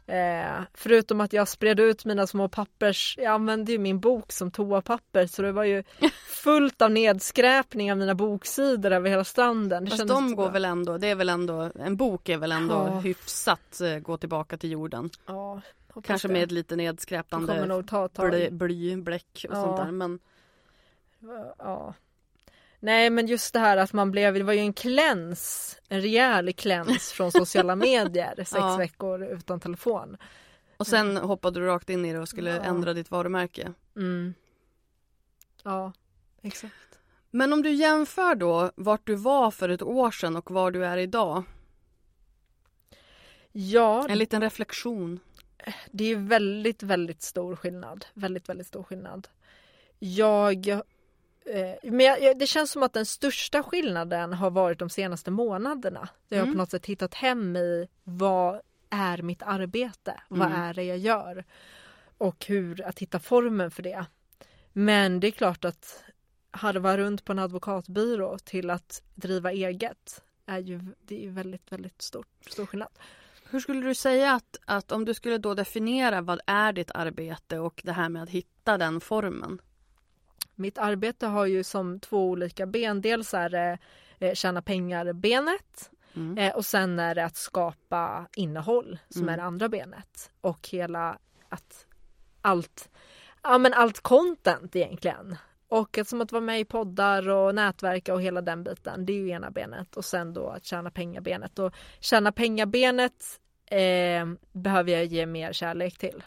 [0.06, 4.50] Eh, förutom att jag spred ut mina små pappers, jag använde ju min bok som
[4.50, 5.82] toapapper så det var ju
[6.28, 9.84] fullt av nedskräpning av mina boksidor över hela stranden.
[9.84, 10.52] Det Fast de går bra.
[10.52, 12.98] väl ändå, det är väl ändå, en bok är väl ändå Ja.
[13.00, 15.10] hyfsat eh, gå tillbaka till jorden.
[15.26, 15.60] Ja,
[16.04, 16.34] Kanske det.
[16.34, 17.68] med lite nedskräpande
[18.50, 19.62] bly, bläck och Ja.
[19.64, 19.90] sånt där.
[19.90, 20.18] Men
[21.58, 21.94] Ja.
[22.84, 26.52] Nej men just det här att man blev, det var ju en kläns, en rejäl
[26.52, 28.76] kläns från sociala medier, sex Ja.
[28.76, 30.16] veckor utan telefon.
[30.76, 32.62] Och sen hoppade du rakt in i det och skulle Ja.
[32.62, 33.72] ändra ditt varumärke.
[33.96, 34.34] Mm.
[35.62, 35.92] Ja,
[36.42, 36.74] exakt.
[37.30, 40.84] Men om du jämför då vart du var för ett år sedan och var du
[40.86, 41.42] är idag.
[43.52, 45.20] Ja, En liten reflektion.
[45.90, 48.06] det är väldigt, väldigt stor skillnad.
[48.14, 49.28] Väldigt, väldigt stor skillnad.
[49.98, 50.80] Jag
[51.82, 56.08] men jag, det känns som att den största skillnaden har varit de senaste månaderna.
[56.28, 56.54] Där jag Mm.
[56.54, 60.20] på något sätt hittat hem i vad är mitt arbete?
[60.28, 60.60] Vad Mm.
[60.62, 61.44] är det jag gör?
[62.18, 64.04] Och hur att hitta formen för det.
[64.72, 66.04] Men det är klart att
[66.50, 71.72] harva runt på en advokatbyrå till att driva eget är ju, det är ju väldigt,
[71.72, 72.88] väldigt stort, stor skillnad.
[73.50, 77.58] Hur skulle du säga att, att om du skulle då definiera vad är ditt arbete
[77.58, 79.60] och det här med att hitta den formen?
[80.62, 83.00] Mitt arbete har ju som två olika ben.
[83.00, 83.78] Dels är det
[84.18, 86.38] eh, tjäna pengar-benet Mm.
[86.38, 89.32] eh, och sen är det att skapa innehåll som Mm.
[89.32, 90.30] är det andra benet.
[90.40, 91.86] Och hela att
[92.42, 92.90] allt,
[93.42, 95.36] ja men allt content egentligen.
[95.68, 99.06] Och att som att vara med i poddar och nätverka och hela den biten.
[99.06, 101.58] Det är ju ena benet och sen då att tjäna pengar-benet.
[101.58, 106.22] Och tjäna pengar-benet eh, behöver jag ge mer kärlek till.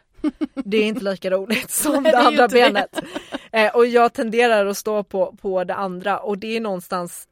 [0.54, 2.72] Det är inte lika roligt som Nej, det det andra inte det.
[2.72, 3.02] benet.
[3.52, 7.28] Eh, och jag tenderar att stå på, på det andra och det är någonstans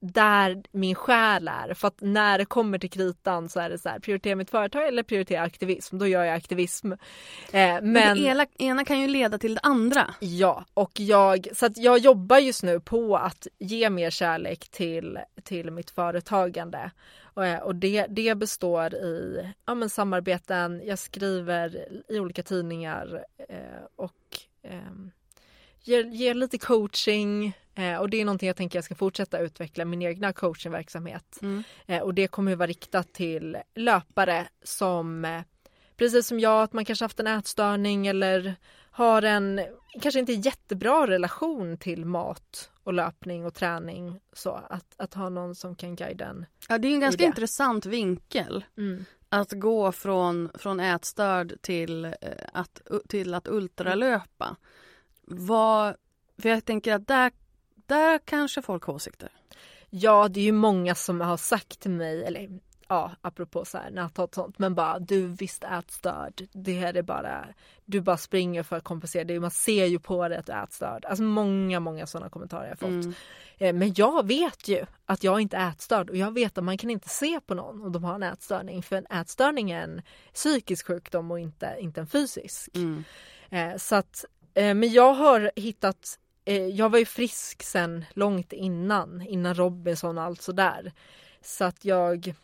[0.00, 1.74] där min själ är.
[1.74, 4.88] För att när det kommer till kritan så är det så här, prioritera mitt företag
[4.88, 5.98] eller prioritera aktivism?
[5.98, 6.92] Då gör jag aktivism.
[6.92, 6.98] Eh,
[7.52, 10.14] men, Men det ena, ena kan ju leda till det andra.
[10.20, 15.18] Ja, och jag, så att jag jobbar just nu på att ge mer kärlek till,
[15.42, 16.90] till mitt företagande.
[17.34, 23.24] Och, eh, och det, det består i ja, men samarbeten, jag skriver i olika tidningar
[23.48, 24.92] eh, och eh,
[25.82, 27.56] ger, ger lite coaching.
[27.74, 31.38] Eh, och det är någonting jag tänker jag ska fortsätta utveckla min egna coachingverksamhet.
[31.42, 31.62] Mm.
[31.86, 35.42] Eh, och det kommer vara riktat till löpare som eh,
[35.96, 38.56] precis som jag, att man kanske haft en ätstörning eller
[38.90, 39.60] har en
[40.00, 44.20] kanske inte jättebra relation till mat och löpning och träning.
[44.32, 46.46] Så att, att ha någon som kan guida en.
[46.68, 48.64] Ja, det är en ganska intressant vinkel.
[49.28, 52.12] Att gå från, från ätstörd till, eh,
[52.52, 54.56] att, till att ultralöpa.
[55.30, 55.96] Vad,
[56.38, 57.32] för jag tänker att där,
[57.86, 59.32] där kanske folk har åsikter.
[59.90, 63.90] Ja, det är ju många som har sagt till mig, eller ja, apropå så här
[63.90, 66.48] näthat sånt, men bara du visst ätstörd.
[66.52, 67.48] Det här är bara,
[67.84, 69.24] du bara springer för att kompensera.
[69.24, 71.04] Det är, man ser ju på dig att du är ätstörd.
[71.04, 73.04] Alltså många, många sådana kommentarer jag har fått.
[73.04, 73.14] Mm.
[73.58, 76.78] Eh, Men jag vet ju att jag inte är ätstörd och jag vet att man
[76.78, 78.82] kan inte se på någon om de har en ätstörning.
[78.82, 80.02] För en ätstörning är en
[80.34, 82.68] psykisk sjukdom och inte, inte en fysisk.
[82.74, 83.04] Mm.
[83.50, 84.24] Eh, så att,
[84.54, 90.24] men jag har hittat, eh, jag var ju frisk sen långt innan, innan Robinson och
[90.24, 90.92] allt sådär.
[91.42, 92.34] Så att jag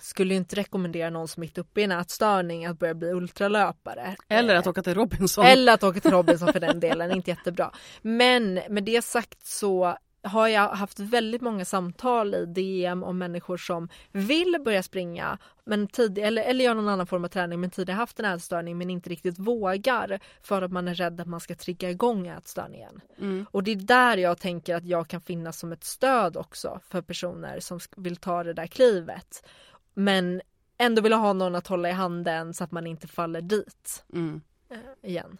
[0.00, 4.16] skulle inte rekommendera någon som mitt uppe i en ätstörning att börja bli ultralöpare.
[4.28, 5.44] Eller Eh, att åka till Robinson.
[5.44, 7.72] eller att åka till Robinson för den delen, inte jättebra.
[8.02, 13.56] Men med det sagt så har jag haft väldigt många samtal i DM om människor
[13.56, 17.70] som vill börja springa men tid, eller, eller göra någon annan form av träning men
[17.70, 21.40] tidigare haft en ätstörning men inte riktigt vågar för att man är rädd att man
[21.40, 23.00] ska trigga igång ätstörningen.
[23.18, 23.46] Mm.
[23.50, 27.02] Och det är där jag tänker att jag kan finnas som ett stöd också för
[27.02, 29.48] personer som vill ta det där klivet.
[29.94, 30.40] Men
[30.78, 34.40] ändå vill ha någon att hålla i handen så att man inte faller dit Mm.
[34.70, 35.38] eh, igen.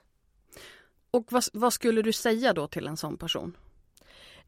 [1.11, 3.57] Och vad, vad skulle du säga då till en sån person?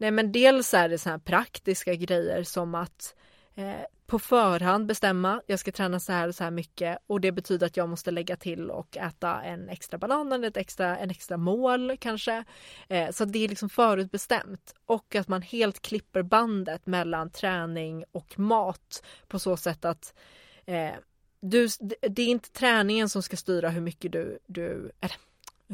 [0.00, 3.14] Nej men dels är det så här praktiska grejer som att
[3.54, 7.32] eh, på förhand bestämma, jag ska träna så här och så här mycket och det
[7.32, 11.10] betyder att jag måste lägga till och äta en extra banan eller ett extra, en
[11.10, 12.44] extra mål kanske.
[12.88, 18.38] Eh, så det är liksom förutbestämt och att man helt klipper bandet mellan träning och
[18.38, 20.14] mat på så sätt att
[20.64, 20.92] eh,
[21.40, 21.68] du,
[22.00, 25.16] det är inte träningen som ska styra hur mycket du, du eller,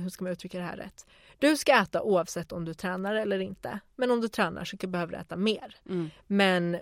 [0.02, 1.06] hur ska man uttrycka det här rätt?
[1.38, 3.80] Du ska äta oavsett om du tränar eller inte.
[3.96, 5.76] Men om du tränar så behöver du äta mer.
[5.88, 6.10] Mm.
[6.26, 6.78] Men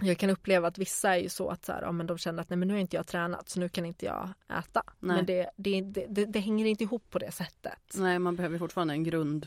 [0.00, 2.42] jag kan uppleva att vissa är ju så att så här, ja, men de känner
[2.42, 4.82] att nej men nu har inte jag tränat så nu kan inte jag äta.
[5.00, 5.16] Nej.
[5.16, 7.94] Men det, det, det, det, hänger inte ihop på det sättet.
[7.94, 9.46] Nej, man behöver fortfarande en grund.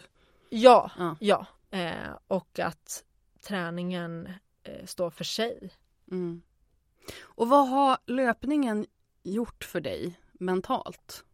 [0.50, 1.16] Ja, Ja.
[1.20, 1.46] ja.
[1.70, 3.04] Eh, och att
[3.42, 4.30] träningen
[4.64, 5.70] eh, står för sig.
[6.12, 6.42] Mm.
[7.22, 8.86] Och vad har löpningen
[9.24, 11.26] gjort för dig mentalt?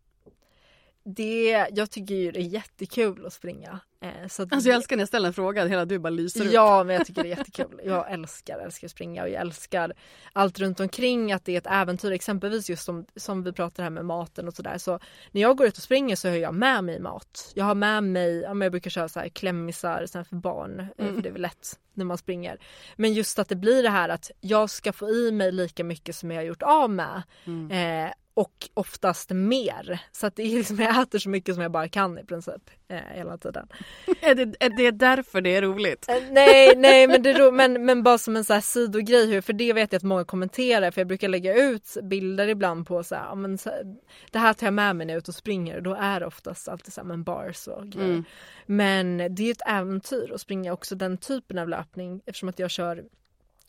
[1.03, 3.79] Det, jag tycker ju det är jättekul att springa.
[4.01, 6.45] Eh, så att Alltså jag älskar när jag ställer en fråga, hela du bara lyser
[6.45, 6.53] upp.
[6.53, 7.81] Ja, men jag tycker det är jättekul.
[7.83, 9.93] Jag älskar, älskar att springa och jag älskar
[10.33, 12.11] allt runt omkring att det är ett äventyr.
[12.11, 14.77] Exempelvis just som, som vi pratar här med maten och sådär.
[14.77, 14.99] Så
[15.31, 17.51] när jag går ut och springer så har jag med mig mat.
[17.55, 20.79] Jag har med mig, ja, men jag brukar köra så här klämmisar sen för barn,
[20.79, 21.15] eh, Mm.
[21.15, 22.57] för det är väl lätt när man springer.
[22.95, 26.15] Men just att det blir det här att jag ska få i mig lika mycket
[26.15, 27.23] som jag har gjort av med.
[27.45, 27.71] Mm.
[28.07, 30.01] Eh, och oftast mer.
[30.11, 32.69] Så att det är liksom, jag äter så mycket som jag bara kan i princip
[32.87, 33.67] eh, hela tiden.
[34.21, 36.09] Är, det, är det därför det är roligt?
[36.09, 39.73] Eh, Nej, nej men, det, men, men bara som en så här sidogrej, för det
[39.73, 43.35] vet jag att många kommenterar för jag brukar lägga ut bilder ibland på så här,
[43.35, 43.95] men så här,
[44.31, 46.19] det här tar jag med mig när jag är ute och springer och då är
[46.19, 48.09] det oftast alltid så här, men bars och grejer.
[48.09, 48.23] Mm.
[48.65, 52.71] Men det är ett äventyr att springa också den typen av löpning eftersom att jag
[52.71, 53.03] kör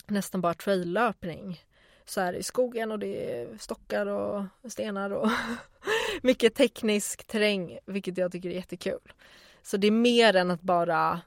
[0.07, 1.61] nästan bara traillöpning.
[2.11, 5.31] Så är det i skogen och det är stockar och stenar och
[6.23, 9.13] mycket teknisk terräng vilket jag tycker är jättekul.
[9.63, 11.21] Så det är mer än att bara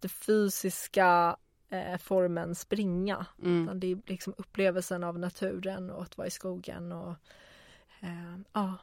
[0.00, 1.36] det fysiska
[1.68, 3.26] eh, formen springa.
[3.42, 3.80] Mm.
[3.80, 7.14] Det är liksom upplevelsen av naturen och att vara i skogen och
[8.00, 8.74] eh, ja.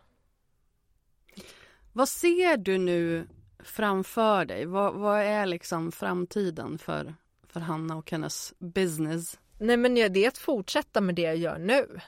[1.94, 3.28] Vad ser du nu
[3.60, 4.66] framför dig?
[4.66, 7.16] Vad, vad är liksom framtiden för,
[7.48, 9.40] för Hanna och hennes business?
[9.58, 12.00] Nej men det är att fortsätta med det jag gör nu.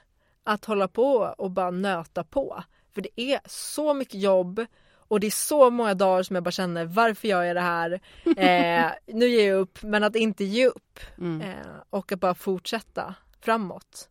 [0.44, 2.64] Att hålla på och bara nöta på.
[2.94, 4.66] För det är så mycket jobb
[5.08, 8.00] och det är så många dagar som jag bara känner varför gör jag det här?
[8.38, 11.00] Eh, nu ger jag upp men att inte ge upp.
[11.18, 11.42] Mm.
[11.42, 14.10] Eh, och att bara fortsätta framåt.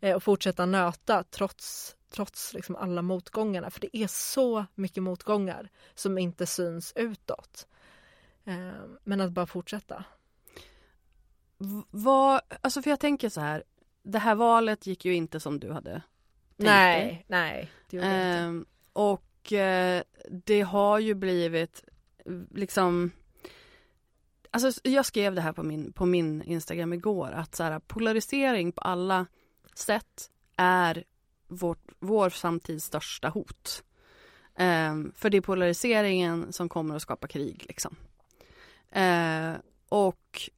[0.00, 3.70] Eh, och fortsätta nöta trots, trots liksom alla motgångarna.
[3.70, 7.66] För det är så mycket motgångar som inte syns utåt.
[8.44, 10.04] Eh, men att bara fortsätta.
[11.90, 13.64] Vad, alltså för jag tänker så här,
[14.02, 16.02] det här valet gick ju inte som du hade tänkt
[16.56, 16.66] dig.
[16.66, 17.70] Nej, nej.
[17.90, 18.16] Det jag inte.
[18.16, 21.84] Ehm, och eh, det har ju blivit
[22.24, 23.10] eh, liksom
[24.50, 28.72] Alltså jag skrev det här på min, på min Instagram igår att så här, polarisering
[28.72, 29.26] på alla
[29.74, 31.04] sätt är
[31.48, 33.84] vårt, vår samtids största hot.
[34.56, 37.96] Ehm, för det är polariseringen som kommer att skapa krig liksom.
[38.90, 39.52] Eh,
[39.88, 40.50] och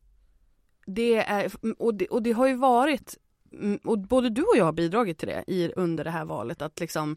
[0.87, 3.18] det är, och det, och det har ju varit,
[3.53, 6.62] mm, och både du och jag har bidragit till det i, under det här valet
[6.62, 7.16] att liksom,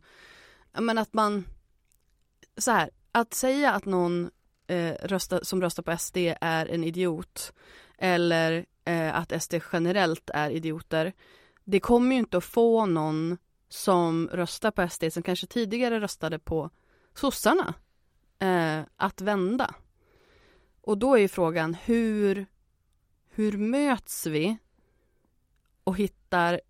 [0.71, 1.45] men att man,
[2.57, 4.29] så här, att säga att någon
[4.67, 7.53] eh, rösta, som röstar på SD är en idiot
[7.97, 11.13] eller eh, att SD generellt är idioter,
[11.63, 13.37] det kommer ju inte att få någon
[13.69, 16.69] som röstar på SD som kanske tidigare röstade på
[17.15, 17.73] sossarna
[18.39, 19.75] eh, att vända.
[20.81, 22.45] Och då är ju frågan hur,
[23.39, 24.57] hur möts vi
[25.83, 26.61] och hittar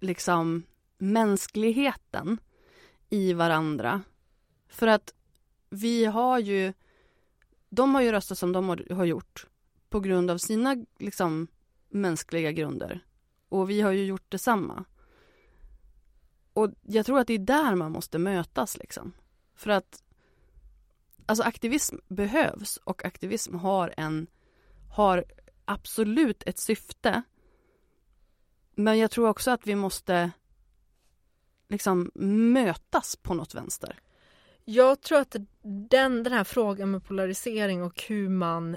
[0.00, 0.62] liksom
[0.98, 2.40] mänskligheten
[3.10, 4.02] i varandra.
[4.68, 5.14] För att
[5.70, 6.72] vi har ju,
[7.68, 9.46] de har ju röstat som de har, har gjort
[9.88, 11.46] på grund av sina liksom
[11.88, 13.00] mänskliga grunder.
[13.48, 14.84] Och vi har ju gjort detsamma.
[16.52, 19.12] Och jag tror att det är där man måste mötas liksom.
[19.54, 20.02] För att
[21.26, 24.26] alltså aktivism behövs och aktivism har en
[24.90, 25.24] har
[25.72, 27.22] absolut ett syfte.
[28.74, 30.30] Men jag tror också att vi måste
[31.68, 32.10] liksom
[32.52, 34.00] mötas på något vänster.
[34.64, 38.76] Jag tror att den, den här frågan med polarisering och hur man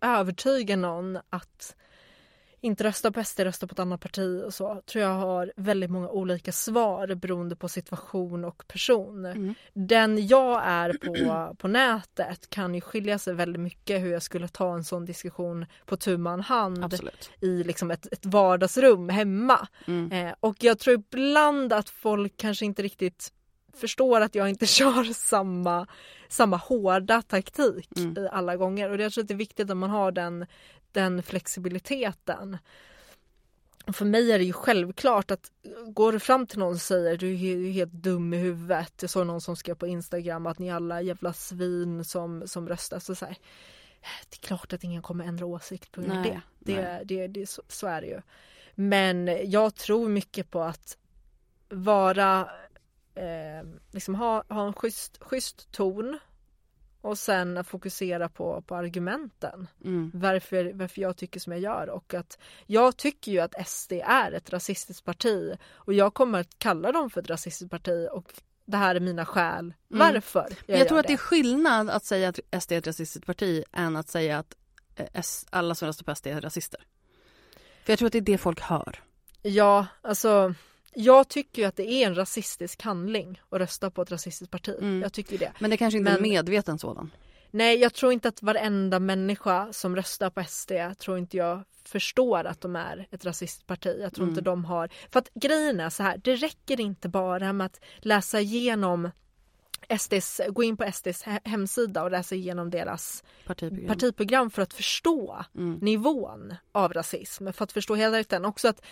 [0.00, 1.76] övertygar någon att
[2.60, 5.90] inte rösta på SD, rösta på ett annat parti och så tror jag har väldigt
[5.90, 9.24] många olika svar beroende på situation och person.
[9.26, 9.54] Mm.
[9.72, 14.48] Den jag är på, på nätet kan ju skilja sig väldigt mycket hur jag skulle
[14.48, 17.30] ta en sån diskussion på tu man hand Absolut.
[17.40, 19.68] i liksom ett, ett vardagsrum hemma.
[19.86, 20.12] Mm.
[20.12, 23.32] Eh, och jag tror ibland att folk kanske inte riktigt
[23.76, 25.86] förstår att jag inte kör samma,
[26.28, 28.28] samma hårda taktik Mm.
[28.32, 28.90] alla gånger.
[28.90, 30.46] Och jag tror att det är viktigt att man har den,
[30.96, 32.58] den flexibiliteten.
[33.86, 35.50] Och för mig är det ju självklart att
[35.86, 38.92] går du fram till någon och säger du är ju helt dum i huvudet.
[39.00, 42.98] Jag såg någon som skrev på Instagram att ni alla jävla svin som, som röstar.
[42.98, 43.36] Så, så här,
[44.28, 46.40] det är klart att ingen kommer ändra åsikt på grund av det.
[46.58, 47.02] Det, nej.
[47.04, 48.20] det, det så, så är det ju.
[48.74, 50.96] Men jag tror mycket på att
[51.68, 52.50] vara
[53.14, 56.18] eh, liksom ha, ha en schysst, schysst ton
[57.06, 59.66] och sen att fokusera på, på argumenten.
[59.84, 60.10] Mm.
[60.14, 64.32] Varför, varför jag tycker som jag gör och att jag tycker ju att SD är
[64.32, 68.32] ett rasistiskt parti och jag kommer att kalla dem för ett rasistiskt parti och
[68.64, 69.98] det här är mina skäl Mm.
[70.14, 71.22] varför jag, Jag, gör tror att det är det.
[71.22, 74.56] skillnad att säga att SD är ett rasistiskt parti än att säga att
[74.96, 76.80] eh, S- alla som röstar på SD är rasister.
[77.84, 79.02] För jag tror att det är det folk hör.
[79.42, 80.54] Ja, alltså
[80.96, 84.74] jag tycker ju att det är en rasistisk handling att rösta på ett rasistiskt parti.
[84.80, 85.02] Mm.
[85.02, 85.52] Jag tycker det.
[85.58, 87.10] Men det kanske inte är en Men- medveten sådan.
[87.50, 92.44] Nej, jag tror inte att varenda människa som röstar på SD tror inte jag förstår
[92.44, 93.96] att de är ett rasistparti.
[94.00, 94.32] Jag tror Mm.
[94.32, 94.88] inte de har...
[95.12, 99.10] För att grejen är så här, det räcker inte bara med att läsa igenom
[99.98, 103.86] SDs, gå in på SDs he- hemsida och läsa igenom deras Partiprogram.
[103.88, 105.74] partiprogram för att förstå Mm.
[105.82, 107.52] nivån av rasism.
[107.52, 108.44] För att förstå helheten.
[108.44, 108.82] Också att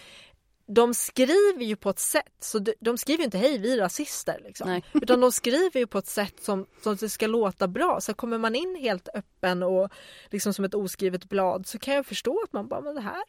[0.66, 4.40] de skriver ju på ett sätt, så de, skriver ju inte hej vi är rasister
[4.44, 4.80] liksom.
[4.92, 8.00] Utan de skriver ju på ett sätt som, som det ska låta bra.
[8.00, 9.92] Så kommer man in helt öppen och
[10.30, 13.24] liksom som ett oskrivet blad så kan jag förstå att man bara, men det här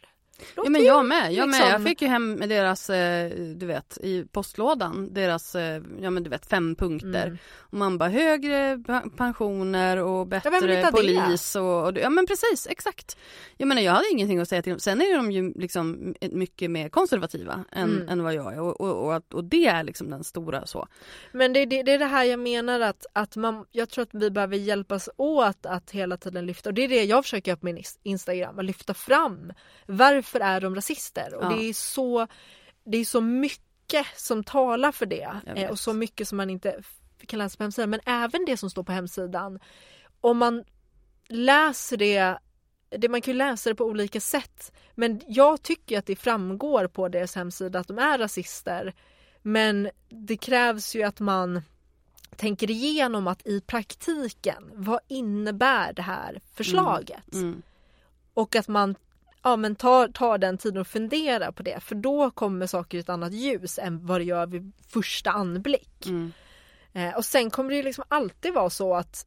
[0.56, 1.58] Ja men jag med, jag med.
[1.58, 6.10] liksom- Jag fick ju hem med deras, eh, du vet, i postlådan, deras, eh, ja
[6.10, 7.26] men du vet fem punkter.
[7.28, 7.38] Mm.
[7.58, 8.84] Och man bara högre
[9.18, 10.92] pensioner och bättre det?
[10.92, 13.18] polis och, och, ja men precis, exakt.
[13.58, 14.80] Jag menar jag hade ingenting att säga till dem.
[14.80, 18.10] Sen är de ju liksom mycket mer konservativa än, Mm.
[18.10, 20.88] än vad jag är och, och, och, det är liksom den stora så.
[21.32, 24.10] Men det, det, det är det här jag menar att, att man, jag tror att
[24.14, 27.58] vi behöver hjälpas åt att hela tiden lyfta, och det är det jag försöker göra
[27.60, 29.54] på min Instagram, att lyfta fram
[29.86, 31.36] varför är de rasister?
[31.36, 31.50] Och Ja.
[31.50, 32.28] det är så
[32.84, 36.82] det är så mycket som talar för det eh, och så mycket som man inte
[37.28, 39.60] kan läsa på hemsidan men även det som står på hemsidan
[40.22, 40.64] om man
[41.28, 42.38] läser det
[42.90, 46.88] det, man kan ju läsa det på olika sätt men jag tycker att det framgår
[46.88, 48.94] på deras hemsida att de är rasister
[49.42, 51.62] men det krävs ju att man
[52.36, 57.34] tänker igenom att i praktiken, vad innebär det här förslaget?
[57.34, 57.62] Mm.
[58.34, 58.96] Och att man
[59.46, 63.02] ja, men tar, tar den tiden och funderar på det för då kommer saker i
[63.02, 66.06] ett annat ljus än vad det gör vid första anblick.
[66.06, 66.32] Mm.
[66.94, 69.26] Eh, och sen kommer det ju liksom alltid vara så att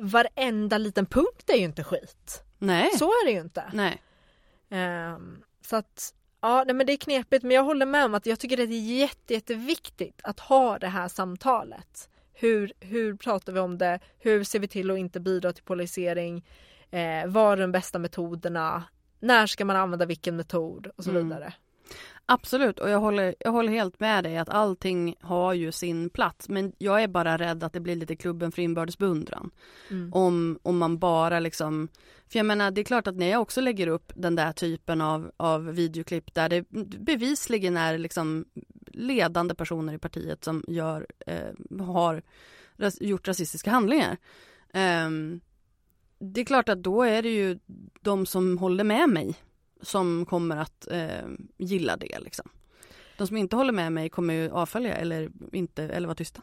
[0.00, 2.42] varenda liten punkt är ju inte skit.
[2.58, 2.90] Nej.
[2.98, 3.64] Så är det ju inte.
[3.72, 4.02] Nej.
[4.70, 8.26] Ehm, så att ja, nej, men det är knepigt men jag håller med om att
[8.26, 12.08] jag tycker att det är jätte, jätteviktigt att ha det här samtalet.
[12.32, 14.00] Hur, hur pratar vi om det?
[14.18, 16.46] Hur ser vi till att inte bidra till polarisering?
[16.90, 18.84] Eh, vad är de bästa metoderna?
[19.24, 20.86] När ska man använda vilken metod?
[20.96, 21.24] Och så Mm.
[21.28, 21.54] vidare.
[22.26, 26.48] Absolut och jag håller, jag håller helt med dig att allting har ju sin plats
[26.48, 29.50] men jag är bara rädd att det blir lite klubben för inbördes beundran.
[29.90, 30.12] Mm.
[30.12, 31.88] Om, om man bara liksom,
[32.28, 35.00] för jag menar det är klart att när jag också lägger upp den där typen
[35.00, 36.64] av, av videoklipp där det
[36.98, 38.44] bevisligen är liksom
[38.86, 42.22] ledande personer i partiet som gör, eh, har
[42.76, 44.16] ras, gjort rasistiska handlingar.
[44.72, 45.40] Ehm,
[46.32, 47.58] det är klart att då är det ju
[48.00, 49.34] de som håller med mig
[49.82, 52.48] som kommer att eh, gilla det liksom.
[53.18, 56.42] De som inte håller med mig kommer ju avfölja eller inte eller vara tysta.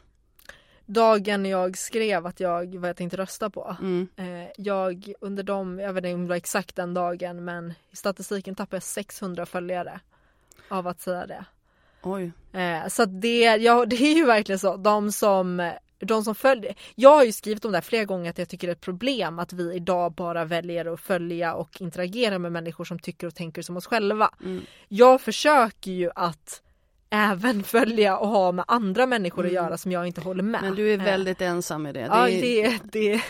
[0.85, 3.77] Dagen jag skrev att jag vad jag tänkte rösta på.
[3.81, 4.07] Mm.
[4.15, 7.95] Eh, jag under dem, jag vet inte om det var exakt den dagen men i
[7.95, 9.99] statistiken tappade jag 600 följare
[10.69, 11.45] av att säga det.
[12.03, 12.31] Oj.
[12.51, 14.77] Eh, så det, ja, det är ju verkligen så.
[14.77, 15.71] De som,
[16.05, 16.75] de som följer.
[16.95, 18.81] Jag har ju skrivit om det här flera gånger att jag tycker det är ett
[18.81, 23.35] problem att vi idag bara väljer att följa och interagera med människor som tycker och
[23.35, 24.29] tänker som oss själva.
[24.43, 24.61] Mm.
[24.87, 26.61] Jag försöker ju att
[27.09, 29.63] även följa och ha med andra människor att Mm.
[29.63, 30.61] göra som jag inte håller med.
[30.61, 31.99] Men du är Eh, väldigt ensam i det.
[31.99, 33.21] Ja, är- det, det,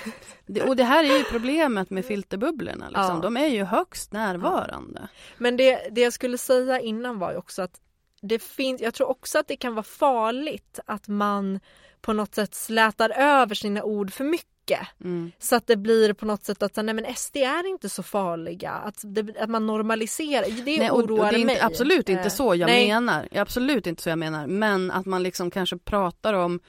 [0.45, 2.87] det, och det här är ju problemet med filterbubblorna.
[2.89, 3.15] Liksom.
[3.15, 3.19] Ja.
[3.21, 5.07] De är ju högst närvarande.
[5.37, 7.79] Men det, det jag skulle säga innan var ju också att
[8.21, 11.59] det finns, jag tror också att det kan vara farligt att man
[12.01, 14.79] på något sätt slätar över sina ord för mycket.
[15.03, 15.31] Mm.
[15.39, 18.71] Så att det blir på något sätt att nej men SD är inte så farliga.
[18.71, 21.59] Att, det, att man normaliserar, det Nej, och, och det oroar är inte, mig.
[21.59, 22.87] absolut inte Eh, så jag nej.
[22.87, 23.27] menar.
[23.31, 24.47] Absolut inte så jag menar.
[24.47, 26.59] Men att man liksom kanske pratar om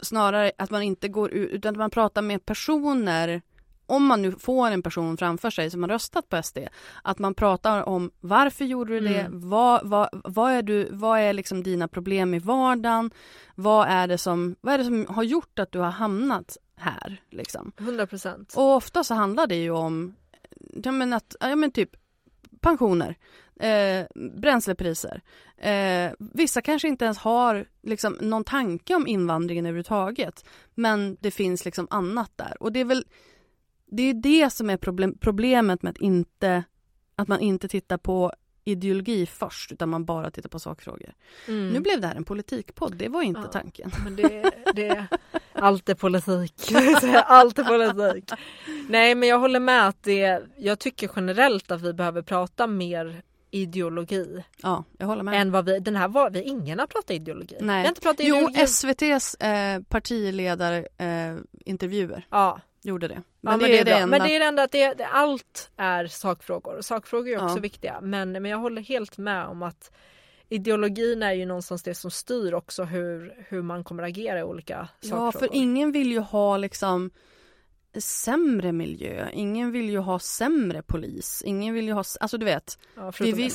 [0.00, 3.42] snarare att man inte går ut utan att man pratar med personer
[3.86, 6.58] om man nu får en person framför sig som har röstat på SD,
[7.02, 9.48] att man pratar om varför gjorde du det, Mm.
[9.48, 13.10] vad, vad, vad är, du, vad är liksom dina problem i vardagen,
[13.54, 17.22] vad är, det som, vad är det som har gjort att du har hamnat här?
[17.30, 17.72] Liksom.
[17.78, 18.54] 100 procent.
[18.56, 20.14] Och ofta så handlar det ju om
[20.84, 21.90] ja, men att, ja, men typ
[22.60, 23.16] pensioner,
[23.60, 24.06] eh,
[24.36, 25.22] bränslepriser.
[25.56, 30.44] Eh, vissa kanske inte ens har liksom, någon tanke om invandringen överhuvudtaget.
[30.74, 32.56] Men det finns liksom annat där.
[32.60, 33.04] Och det är väl
[33.96, 36.64] det, är det som är problem, problemet med att, inte,
[37.16, 38.32] att man inte tittar på
[38.66, 41.12] ideologi först utan man bara tittar på sakfrågor.
[41.48, 41.68] Mm.
[41.70, 43.46] Nu blev det här en politikpodd, det var inte Ja.
[43.46, 43.90] tanken.
[44.04, 45.06] Men det, det,
[45.52, 46.72] allt är politik.
[47.26, 48.30] allt är politik.
[48.88, 53.22] Nej men jag håller med att det, jag tycker generellt att vi behöver prata mer
[53.50, 55.40] ideologi Ja, jag håller med.
[55.40, 57.56] än vad vi, den här var, vi ingen har pratat ideologi.
[57.60, 57.76] Nej.
[57.76, 58.60] Vi har inte pratat Jo, ideologi.
[58.66, 62.60] SVTs eh, partiledarintervjuer eh, intervjuer ja.
[62.82, 63.22] gjorde det.
[63.44, 63.94] Men, Men, ja, det, är det bra.
[63.98, 64.18] enda.
[64.18, 66.80] men det är det enda att det, det, allt är sakfrågor.
[66.80, 67.60] Sakfrågor är också Ja.
[67.60, 69.90] viktiga men, men jag håller helt med om att
[70.48, 74.88] ideologin är ju någonstans det som styr också hur, hur man kommer agera i olika
[75.00, 75.32] Ja, sakfrågor.
[75.32, 77.10] för ingen vill ju ha liksom
[77.98, 79.28] sämre miljö.
[79.32, 81.42] Ingen vill ju ha sämre polis.
[81.46, 82.78] Ingen vill ju ha, alltså du vet.
[82.96, 83.52] ja, Vi vill,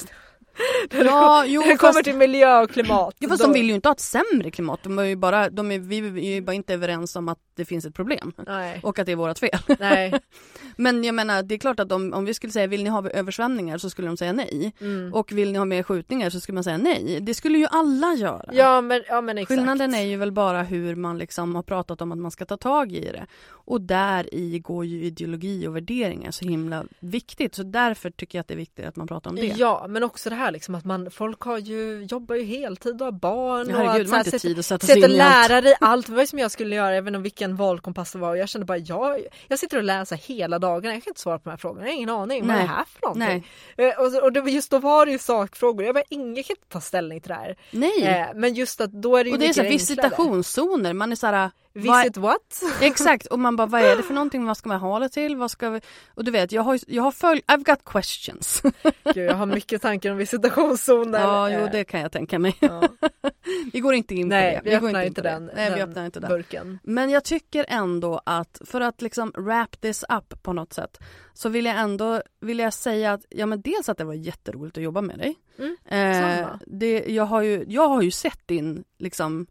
[0.90, 0.98] det.
[0.98, 3.16] ja, jo, När det kommer fast, till miljö och klimat.
[3.20, 4.80] ja, fast då- de vill ju inte ha ett sämre klimat.
[4.84, 5.98] De är ju bara, de är, vi
[6.32, 8.34] är ju bara inte överens om att det finns ett problem.
[8.48, 9.60] Nej, Och att det är vårt fel.
[9.80, 10.14] nej.
[10.76, 13.10] Men jag menar, det är klart att om, om vi skulle säga vill ni ha
[13.10, 14.74] översvämningar så skulle de säga nej.
[14.82, 15.14] Mm.
[15.14, 17.18] Och vill ni ha mer skjutningar så skulle man säga nej.
[17.22, 18.50] Det skulle ju alla göra.
[18.54, 19.58] Ja men, ja men exakt.
[19.60, 22.58] Skillnaden är ju väl bara hur man liksom har pratat om att man ska ta
[22.58, 23.26] tag i det.
[23.52, 27.56] Och där i går ju ideologi och värderingar så himla viktigt.
[27.56, 29.46] Så därför tycker jag att det är viktigt att man pratar om det.
[29.58, 33.06] Ja men också det här liksom att man, folk har ju, jobbar ju heltid och
[33.08, 33.68] har barn.
[33.70, 35.50] Ja, och herregud, att, man har så här, tid att sätta sig in i allt.
[35.50, 38.38] lärare i allt, ju som jag skulle göra, vet inte vilken valkompass det var och
[38.38, 41.44] jag kände bara jag, jag sitter och läser hela dagarna, jag kan inte svara på
[41.44, 42.68] de här frågorna, jag har ingen aning, vad är Nej.
[42.68, 43.48] det här för någonting?
[43.78, 43.90] Nej.
[43.90, 46.68] Eh, Och, och det, just då var det ju sakfrågor, jag bara ingen kan inte
[46.70, 47.56] ta ställning till det här.
[47.72, 48.04] Nej.
[48.04, 50.94] Eh, men just att då är det ju och det är så här, visitationszoner.
[50.94, 52.62] Man är så här, vad- Visit what?
[52.82, 55.36] Exakt och man bara vad är det för någonting, vad ska man ha det till,
[55.36, 55.82] vad ska vi...
[56.16, 58.62] Och du vet jag har, jag har följ, I've got questions.
[59.14, 61.20] Gud, jag har mycket tankar om visitationszoner.
[61.20, 62.56] ja jo Eh, det kan jag tänka mig.
[62.60, 62.84] ja.
[63.74, 64.70] vi går inte in Nej, på det.
[64.70, 65.30] vi går öppnar in inte det.
[65.30, 66.30] den, Nej, vi den öppnar inte den.
[66.30, 66.80] burken.
[66.84, 70.98] Men jag tycker ändå att för att liksom wrap this up på något sätt
[71.34, 74.78] så vill jag ändå vill jag säga att ja men dels att det var jätteroligt
[74.78, 75.36] att jobba med dig.
[75.60, 76.60] Mm, eh, samma.
[76.68, 79.48] det, jag, har ju, jag har ju sett din liksom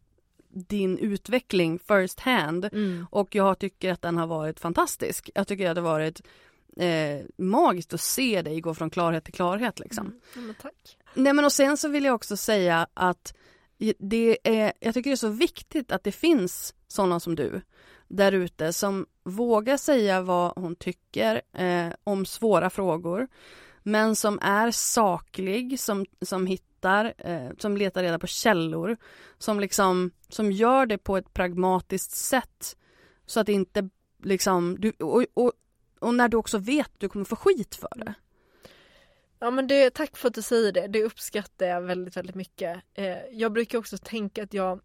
[0.50, 3.06] din utveckling first hand Mm.
[3.10, 5.30] och jag tycker att den har varit fantastisk.
[5.34, 6.20] Jag tycker att det har varit
[6.78, 10.06] eh, magiskt att se dig gå från klarhet till klarhet liksom.
[10.06, 10.20] Mm.
[10.34, 10.98] Ja, men tack.
[11.14, 13.34] Nej men och sen så vill jag också säga att
[13.98, 17.60] det är, jag tycker det är så viktigt att det finns sådana som du
[18.08, 23.28] där ute som vågar säga vad hon tycker eh, om svåra frågor
[23.82, 28.96] men som är saklig, som, som hittar, eh, som letar reda på källor
[29.38, 32.76] som liksom, som gör det på ett pragmatiskt sätt
[33.26, 33.88] så att inte
[34.22, 35.52] liksom, du, och, och,
[35.98, 38.14] och när du också vet att du kommer få skit för det.
[39.38, 42.80] Ja men det, tack för att du säger det, det uppskattar jag väldigt väldigt mycket.
[42.94, 44.80] Eh, jag brukar också tänka att jag,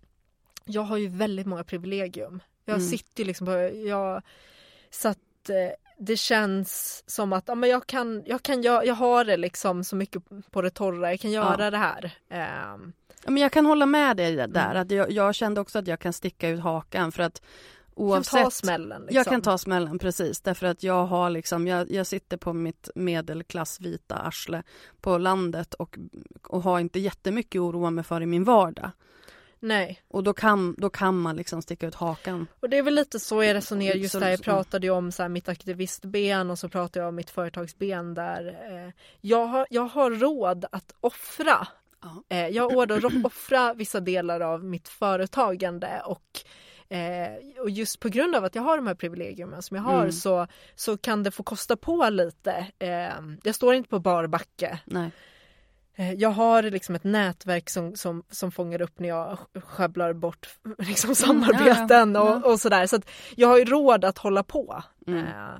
[0.65, 2.39] jag har ju väldigt många privilegium.
[2.65, 2.87] Jag Mm.
[2.87, 3.51] sitter ju liksom på,
[3.87, 4.21] jag,
[4.89, 5.55] så att eh,
[5.97, 9.83] det känns som att ja, men jag kan, jag kan, jag, jag har det liksom
[9.83, 11.71] så mycket på det torra, jag kan göra Ja.
[11.71, 12.11] det här.
[12.27, 12.79] Ja,
[13.31, 14.45] men jag kan hålla med dig där.
[14.71, 14.77] Mm.
[14.81, 17.41] Att jag, jag kände också att jag kan sticka ut hakan för att
[17.95, 18.31] jag oavsett...
[18.31, 19.01] kan ta smällen.
[19.01, 19.15] Liksom.
[19.15, 22.89] Jag kan ta smällen precis därför att jag har liksom, jag, jag sitter på mitt
[22.95, 24.63] medelklassvita arsle
[25.01, 25.97] på landet och,
[26.43, 28.91] och har inte jättemycket att oroa mig för i min vardag.
[29.59, 32.47] Nej, Och då kan, då kan man liksom sticka ut hakan.
[32.59, 34.29] och det är väl lite så jag resonerar just där.
[34.29, 38.47] Jag pratade ju om så mitt aktivistben och så pratade jag om mitt företagsben där
[38.47, 41.67] eh, jag, har, jag har råd att offra
[42.03, 42.23] Ja.
[42.29, 46.41] Eh, jag har råd att offra vissa delar av mitt företagande och
[46.89, 49.99] Eh, och just på grund av att jag har de här privilegierna som jag har
[49.99, 50.11] Mm.
[50.11, 52.67] så, så kan det få kosta på lite.
[52.79, 53.09] Eh,
[53.43, 54.79] jag står inte på bar backe.
[54.85, 55.11] Nej.
[55.95, 60.49] Eh, jag har liksom ett nätverk som, som, som fångar upp när jag sjabblar bort
[60.77, 62.35] liksom, samarbeten ja, ja.
[62.35, 62.87] Och, och sådär.
[62.87, 62.99] Så
[63.35, 64.83] jag har ju råd att hålla på.
[65.07, 65.19] Mm.
[65.25, 65.53] Eh,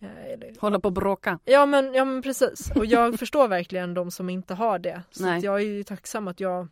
[0.00, 1.38] eh, eller- Hålla på och bråka.
[1.44, 5.02] Ja men, ja men precis och jag förstår verkligen de som inte har det.
[5.10, 6.68] Så jag är ju tacksam att jag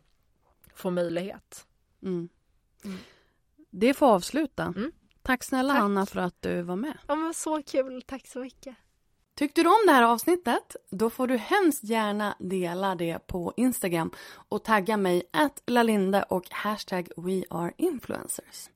[0.75, 1.65] får möjlighet.
[2.03, 2.29] Mm.
[3.73, 4.63] Det får avsluta.
[4.63, 4.91] Mm.
[5.21, 5.81] Tack snälla Tack.
[5.81, 6.97] Hanna för att du var med.
[7.07, 8.75] Ja men så kul, tack så mycket.
[9.35, 10.75] Tyckte du om det här avsnittet?
[10.91, 14.11] Då får du hemskt gärna dela det på Instagram
[14.49, 18.69] och tagga mig att lalinda och hashtag weareinfluencers.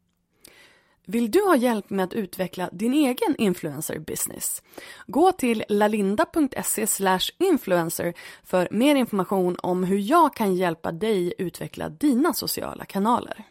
[1.06, 4.64] Vill du ha hjälp med att utveckla din egen influencer business?
[5.08, 6.88] Gå till lalinda.se
[7.38, 13.46] influencer för mer information om hur jag kan hjälpa dig utveckla dina sociala kanaler.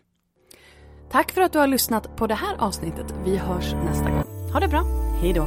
[1.11, 3.15] Tack för att du har lyssnat på det här avsnittet.
[3.25, 4.25] Vi hörs nästa gång.
[4.53, 4.85] Ha det bra.
[5.21, 5.47] Hej då.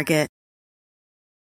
[0.00, 0.39] Target.